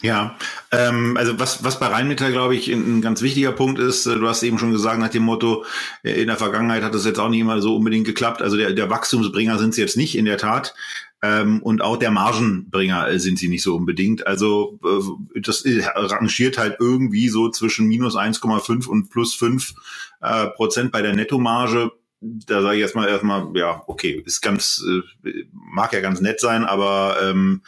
[0.00, 0.36] Ja,
[0.70, 4.28] ähm, also was, was bei Rheinmetall, glaube ich, ein, ganz wichtiger Punkt ist, äh, du
[4.28, 5.64] hast eben schon gesagt, nach dem Motto,
[6.04, 8.40] äh, in der Vergangenheit hat das jetzt auch nicht immer so unbedingt geklappt.
[8.40, 10.74] Also der, der Wachstumsbringer sind sie jetzt nicht, in der Tat.
[11.20, 14.26] Ähm, und auch der Margenbringer äh, sind sie nicht so unbedingt.
[14.26, 19.74] Also äh, das äh, rangiert halt irgendwie so zwischen minus 1,5 und plus 5
[20.20, 21.90] äh, Prozent bei der Nettomarge
[22.20, 24.84] da sage ich erstmal erstmal, ja, okay, ist ganz,
[25.24, 27.62] äh, mag ja ganz nett sein, aber ähm,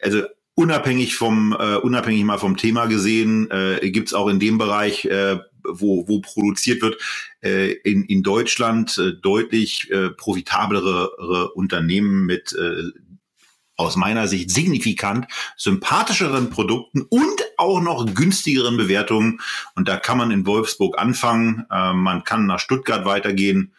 [0.00, 0.22] also
[0.54, 5.04] unabhängig vom, äh, unabhängig mal vom Thema gesehen, äh, gibt es auch in dem Bereich,
[5.06, 5.38] äh,
[5.72, 7.00] wo, wo produziert wird,
[7.42, 12.90] äh, in, in Deutschland äh, deutlich äh, profitablere Unternehmen mit äh,
[13.76, 19.40] aus meiner Sicht signifikant sympathischeren Produkten und auch noch günstigeren Bewertungen.
[19.74, 21.66] Und da kann man in Wolfsburg anfangen.
[21.70, 23.74] Äh, man kann nach Stuttgart weitergehen.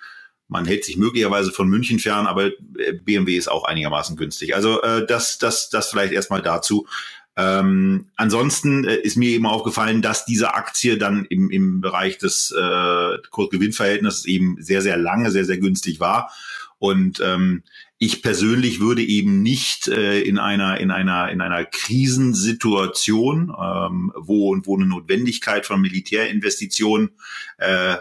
[0.47, 4.55] Man hält sich möglicherweise von München fern, aber äh, BMW ist auch einigermaßen günstig.
[4.55, 6.87] Also äh, das, das, das vielleicht erstmal dazu.
[7.35, 12.51] Ähm, ansonsten äh, ist mir eben aufgefallen, dass diese Aktie dann im, im Bereich des
[12.51, 16.31] äh, Kursgewinnverhältnisses eben sehr, sehr lange, sehr, sehr günstig war.
[16.77, 17.63] Und ähm,
[17.97, 24.51] ich persönlich würde eben nicht äh, in einer in einer in einer Krisensituation, ähm, wo
[24.51, 27.11] und wo eine Notwendigkeit von Militärinvestitionen,
[27.59, 27.97] äh, äh,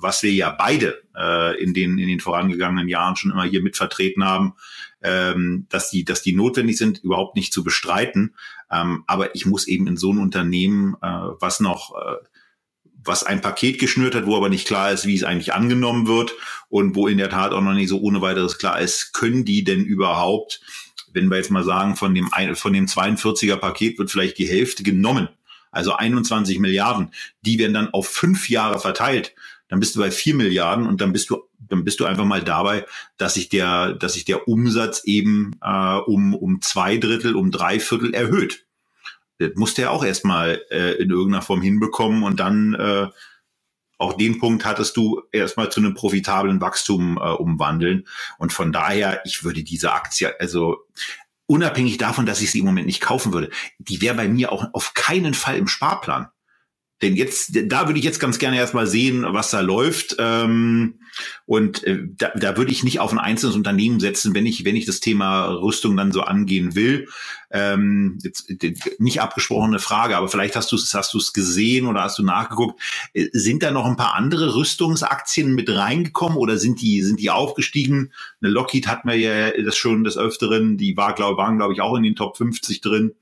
[0.00, 3.76] was wir ja beide äh, in den in den vorangegangenen Jahren schon immer hier mit
[3.76, 4.54] vertreten haben,
[5.02, 8.34] ähm, dass die dass die notwendig sind, überhaupt nicht zu bestreiten.
[8.74, 11.06] Ähm, aber ich muss eben in so ein Unternehmen, äh,
[11.38, 12.16] was noch äh,
[13.04, 16.32] was ein Paket geschnürt hat, wo aber nicht klar ist, wie es eigentlich angenommen wird
[16.68, 19.62] und wo in der Tat auch noch nicht so ohne weiteres klar ist, können die
[19.62, 20.60] denn überhaupt,
[21.12, 24.82] wenn wir jetzt mal sagen, von dem, von dem 42er Paket wird vielleicht die Hälfte
[24.82, 25.28] genommen,
[25.70, 27.12] also 21 Milliarden,
[27.42, 29.34] die werden dann auf fünf Jahre verteilt,
[29.68, 32.42] dann bist du bei vier Milliarden und dann bist du, dann bist du einfach mal
[32.42, 37.50] dabei, dass sich der, dass sich der Umsatz eben äh, um, um zwei Drittel, um
[37.50, 38.63] drei Viertel erhöht
[39.38, 43.08] das musste er auch erstmal äh, in irgendeiner Form hinbekommen und dann äh,
[43.98, 48.06] auch den Punkt hattest du erstmal zu einem profitablen Wachstum äh, umwandeln.
[48.38, 50.78] Und von daher, ich würde diese Aktie, also
[51.46, 54.66] unabhängig davon, dass ich sie im Moment nicht kaufen würde, die wäre bei mir auch
[54.72, 56.28] auf keinen Fall im Sparplan.
[57.02, 60.16] Denn jetzt, da würde ich jetzt ganz gerne erstmal sehen, was da läuft.
[60.18, 61.00] Ähm,
[61.44, 64.76] und äh, da, da würde ich nicht auf ein einzelnes Unternehmen setzen, wenn ich, wenn
[64.76, 67.08] ich das Thema Rüstung dann so angehen will.
[67.50, 68.50] Ähm, jetzt,
[68.98, 72.22] nicht abgesprochene Frage, aber vielleicht hast du es hast du es gesehen oder hast du
[72.22, 72.80] nachgeguckt.
[73.12, 77.30] Äh, sind da noch ein paar andere Rüstungsaktien mit reingekommen oder sind die sind die
[77.30, 78.12] aufgestiegen?
[78.40, 81.80] Eine Lockheed hat mir ja das schon des Öfteren, die war glaube waren glaube ich
[81.80, 83.14] auch in den Top 50 drin.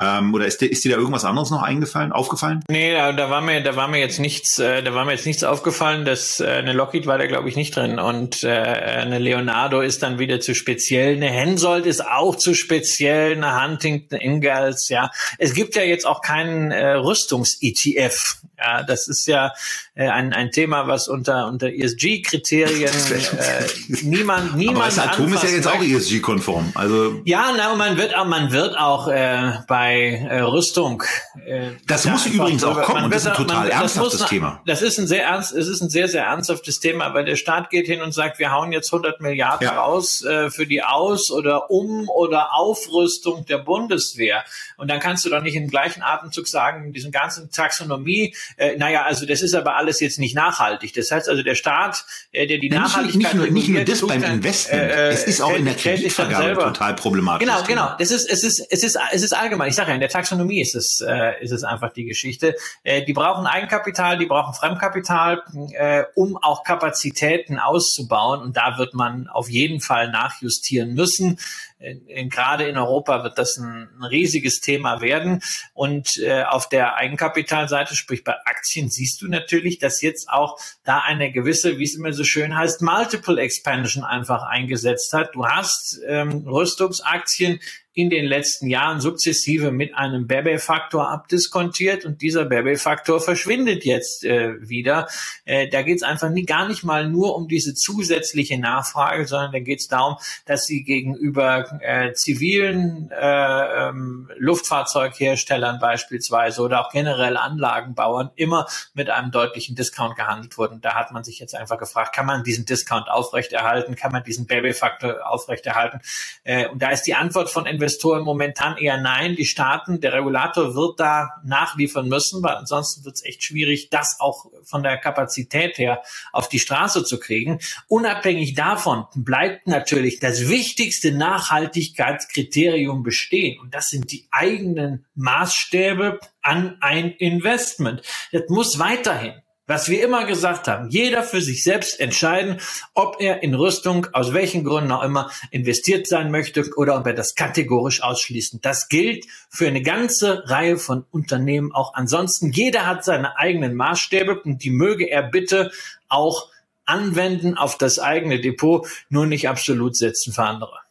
[0.00, 2.62] Ähm, oder ist dir, ist dir da irgendwas anderes noch eingefallen, aufgefallen?
[2.68, 5.26] Nee, da, da war mir, da war mir jetzt nichts, äh, da war mir jetzt
[5.26, 9.18] nichts aufgefallen, dass äh, eine Lockheed war da glaube ich nicht drin und äh, eine
[9.18, 14.88] Leonardo ist dann wieder zu speziell, eine Hensoldt ist auch zu speziell, eine Huntington Ingalls,
[14.88, 15.10] ja.
[15.38, 19.52] Es gibt ja jetzt auch keinen äh, Rüstungs-ETF Ja, das ist ja
[19.94, 22.90] äh, ein, ein Thema, was unter, unter ESG-Kriterien
[23.38, 23.64] äh,
[24.02, 24.78] niemand, niemand.
[24.78, 26.72] Aber das Atom ist ja jetzt auch ESG-konform.
[26.74, 31.04] Also ja, na, man wird auch, man wird auch äh, bei äh, Rüstung.
[31.46, 33.04] Äh, das muss übrigens auch kommen.
[33.04, 34.60] Und das ist ein total man, ernsthaftes muss, Thema.
[34.66, 37.70] Das ist ein sehr ernst, es ist ein sehr, sehr ernsthaftes Thema, weil der Staat
[37.70, 39.78] geht hin und sagt, wir hauen jetzt 100 Milliarden ja.
[39.78, 44.44] raus äh, für die Aus- oder Um- oder Aufrüstung der Bundeswehr.
[44.76, 49.02] Und dann kannst du doch nicht im gleichen Atemzug sagen, diesen ganzen Taxonomie, äh, naja,
[49.02, 50.94] also das ist aber alles jetzt nicht nachhaltig.
[50.94, 54.22] Das heißt also, der Staat, äh, der die Nachhaltigkeit nicht, nur, nicht nur das beim
[54.22, 57.46] Investment, äh, es ist auch in der Kreditvergabe total problematisch.
[57.46, 57.94] Genau, genau.
[57.98, 59.68] Das ist, es ist, es ist, es ist allgemein.
[59.68, 62.54] Ich sage ja, in der Taxonomie ist es, äh, ist es einfach die Geschichte.
[62.82, 65.42] Äh, die brauchen Eigenkapital, die brauchen Fremdkapital,
[65.72, 68.42] äh, um auch Kapazitäten auszubauen.
[68.42, 71.38] Und da wird man auf jeden Fall nachjustieren müssen
[71.78, 75.42] gerade in Europa wird das ein, ein riesiges Thema werden.
[75.74, 80.98] Und äh, auf der Eigenkapitalseite, sprich bei Aktien, siehst du natürlich, dass jetzt auch da
[81.00, 85.34] eine gewisse, wie es immer so schön heißt, Multiple Expansion einfach eingesetzt hat.
[85.34, 87.60] Du hast ähm, Rüstungsaktien,
[87.98, 94.54] in den letzten Jahren sukzessive mit einem Bebe-Faktor abdiskontiert und dieser Bebe-Faktor verschwindet jetzt äh,
[94.60, 95.08] wieder.
[95.44, 99.50] Äh, da geht es einfach nie, gar nicht mal nur um diese zusätzliche Nachfrage, sondern
[99.50, 106.92] da geht es darum, dass sie gegenüber äh, zivilen äh, ähm, Luftfahrzeugherstellern beispielsweise oder auch
[106.92, 110.80] generell Anlagenbauern immer mit einem deutlichen Discount gehandelt wurden.
[110.80, 114.46] Da hat man sich jetzt einfach gefragt, kann man diesen Discount aufrechterhalten, kann man diesen
[114.46, 115.98] Bebe-Faktor aufrechterhalten?
[116.44, 119.34] Äh, und da ist die Antwort von Investoren Investoren momentan eher nein.
[119.34, 124.20] Die Staaten, der Regulator wird da nachliefern müssen, weil ansonsten wird es echt schwierig, das
[124.20, 127.60] auch von der Kapazität her auf die Straße zu kriegen.
[127.88, 133.58] Unabhängig davon bleibt natürlich das wichtigste Nachhaltigkeitskriterium bestehen.
[133.58, 138.02] Und das sind die eigenen Maßstäbe an ein Investment.
[138.32, 139.32] Das muss weiterhin
[139.68, 142.60] was wir immer gesagt haben, jeder für sich selbst entscheiden,
[142.94, 147.12] ob er in Rüstung, aus welchen Gründen auch immer, investiert sein möchte oder ob er
[147.12, 148.60] das kategorisch ausschließen.
[148.62, 152.50] Das gilt für eine ganze Reihe von Unternehmen auch ansonsten.
[152.50, 155.70] Jeder hat seine eigenen Maßstäbe und die möge er bitte
[156.08, 156.48] auch
[156.86, 160.87] anwenden auf das eigene Depot, nur nicht absolut setzen für andere.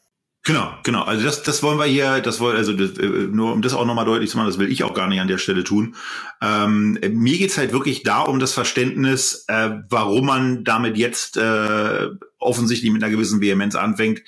[0.47, 1.03] Genau, genau.
[1.03, 3.85] Also das, das wollen wir hier, das wollen, also das, äh, nur um das auch
[3.85, 5.95] nochmal deutlich zu machen, das will ich auch gar nicht an der Stelle tun.
[6.41, 12.07] Ähm, mir geht's halt wirklich da um das Verständnis, äh, warum man damit jetzt äh,
[12.39, 14.21] offensichtlich mit einer gewissen Vehemenz anfängt.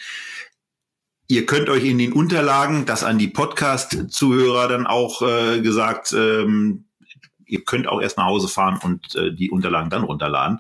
[1.30, 6.89] Ihr könnt euch in den Unterlagen, das an die Podcast-Zuhörer dann auch äh, gesagt, ähm,
[7.50, 10.60] ihr könnt auch erst nach Hause fahren und äh, die Unterlagen dann runterladen.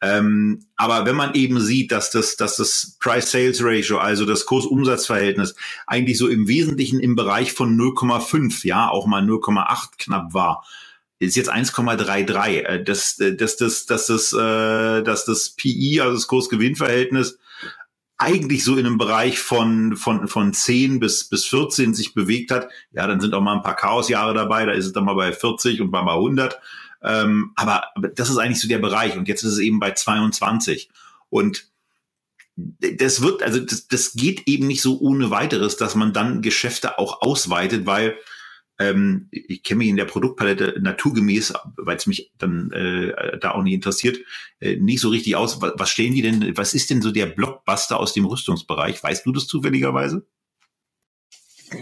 [0.00, 6.18] Ähm, aber wenn man eben sieht, dass das, dass das Price-Sales-Ratio, also das Kurs-Umsatz-Verhältnis, eigentlich
[6.18, 10.64] so im Wesentlichen im Bereich von 0,5, ja, auch mal 0,8 knapp war,
[11.18, 12.62] ist jetzt 1,33.
[12.62, 17.38] Äh, das, das, das, das, das, äh, dass das PI, also das Kurs-Gewinn-Verhältnis,
[18.18, 22.68] eigentlich so in einem Bereich von, von, von 10 bis, bis 14 sich bewegt hat,
[22.90, 25.32] ja, dann sind auch mal ein paar Chaosjahre dabei, da ist es dann mal bei
[25.32, 26.60] 40 und mal bei 100.
[27.00, 29.92] Ähm, aber, aber das ist eigentlich so der Bereich und jetzt ist es eben bei
[29.92, 30.90] 22.
[31.30, 31.68] Und
[32.56, 36.98] das wird, also das, das geht eben nicht so ohne weiteres, dass man dann Geschäfte
[36.98, 38.16] auch ausweitet, weil
[38.78, 43.62] ähm, ich kenne mich in der Produktpalette naturgemäß, weil es mich dann äh, da auch
[43.62, 44.18] nicht interessiert,
[44.60, 45.60] äh, nicht so richtig aus.
[45.60, 49.02] Was, was stellen die denn, was ist denn so der Blockbuster aus dem Rüstungsbereich?
[49.02, 50.26] Weißt du das zufälligerweise?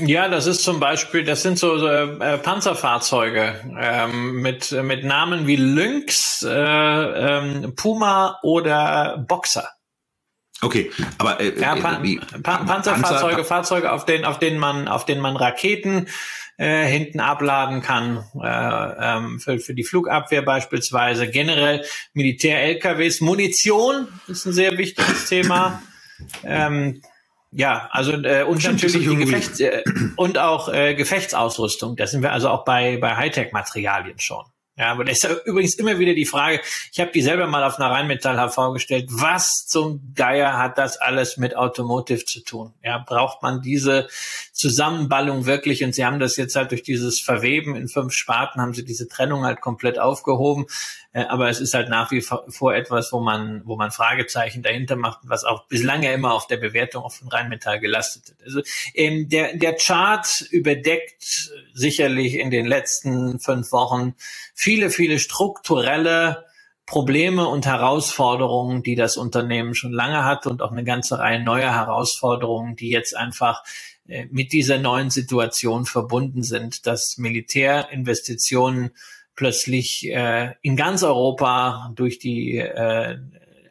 [0.01, 5.57] Ja, das ist zum Beispiel, das sind so äh, Panzerfahrzeuge ähm, mit, mit Namen wie
[5.57, 9.69] Lynx, äh, ähm, Puma oder Boxer.
[10.63, 14.89] Okay, aber äh, ja, pa äh, pa Panzerfahrzeuge, Panzer, Fahrzeuge, auf denen, auf denen man,
[14.89, 16.09] auf denen man Raketen
[16.57, 21.29] äh, hinten abladen kann, äh, ähm, für, für die Flugabwehr beispielsweise.
[21.29, 21.85] Generell
[22.15, 23.21] Militär-LKWs.
[23.21, 25.83] Munition ist ein sehr wichtiges Thema.
[26.45, 27.03] Ähm,
[27.51, 29.83] ja, also äh, und Stimmt, natürlich die Gefechts äh,
[30.17, 31.97] und auch äh, Gefechtsausrüstung.
[31.97, 34.45] Da sind wir also auch bei bei Hightech-Materialien schon.
[34.79, 36.61] Ja, aber das ist übrigens immer wieder die Frage,
[36.93, 41.39] ich habe die selber mal auf einer Rheinmetall hervorgestellt, was zum Geier hat das alles
[41.39, 42.75] mit Automotive zu tun?
[42.85, 44.07] Ja, braucht man diese
[44.53, 45.83] Zusammenballung wirklich?
[45.83, 49.09] Und sie haben das jetzt halt durch dieses Verweben in fünf Sparten, haben sie diese
[49.09, 50.67] Trennung halt komplett aufgehoben.
[51.17, 54.97] Äh, aber es ist halt nach wie vor etwas, wo man, wo man Fragezeichen dahinter
[54.97, 58.43] macht, was auch bislang ja immer auf der Bewertung auch von Rheinmetall gelastet wird.
[58.43, 58.61] Also
[58.93, 64.15] ähm, der, der Chart überdeckt sicherlich in den letzten fünf Wochen
[64.55, 66.45] viele, viele strukturelle
[66.85, 71.73] Probleme und Herausforderungen, die das Unternehmen schon lange hat und auch eine ganze Reihe neuer
[71.75, 73.65] Herausforderungen, die jetzt einfach
[74.07, 78.91] äh, mit dieser neuen Situation verbunden sind, dass Militärinvestitionen
[79.37, 83.19] plötzlich äh, in ganz Europa durch die äh,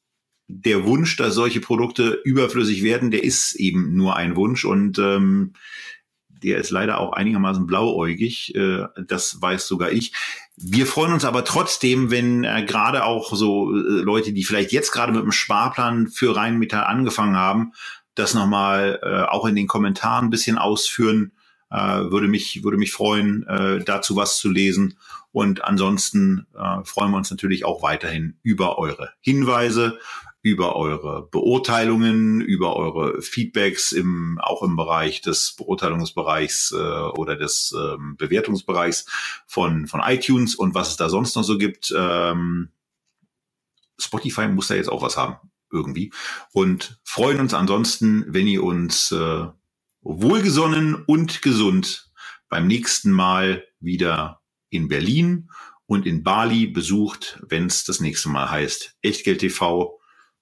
[0.48, 5.54] Der Wunsch, dass solche Produkte überflüssig werden, der ist eben nur ein Wunsch und ähm,
[6.44, 8.56] der ist leider auch einigermaßen blauäugig.
[8.56, 10.14] Äh, das weiß sogar ich.
[10.56, 14.92] Wir freuen uns aber trotzdem, wenn äh, gerade auch so äh, Leute, die vielleicht jetzt
[14.92, 17.74] gerade mit dem Sparplan für Rheinmetall angefangen haben,
[18.16, 21.32] das nochmal äh, auch in den Kommentaren ein bisschen ausführen.
[21.72, 24.98] Äh, würde mich würde mich freuen, äh, dazu was zu lesen.
[25.32, 30.00] Und ansonsten äh, freuen wir uns natürlich auch weiterhin über eure Hinweise,
[30.42, 37.76] über eure Beurteilungen, über eure Feedbacks im, auch im Bereich des Beurteilungsbereichs äh, oder des
[37.78, 39.06] ähm, Bewertungsbereichs
[39.48, 41.94] von, von iTunes und was es da sonst noch so gibt.
[41.96, 42.70] Ähm,
[43.98, 45.36] Spotify muss da jetzt auch was haben,
[45.72, 46.14] irgendwie.
[46.54, 49.46] Und freuen uns ansonsten, wenn ihr uns äh,
[50.02, 52.12] wohlgesonnen und gesund
[52.48, 55.50] beim nächsten Mal wieder in Berlin
[55.86, 59.99] und in Bali besucht, wenn es das nächste Mal heißt Echtgeld TV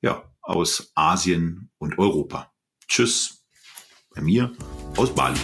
[0.07, 2.53] ja, aus Asien und Europa.
[2.87, 3.45] Tschüss,
[4.15, 4.53] bei mir
[4.95, 5.37] aus Bali.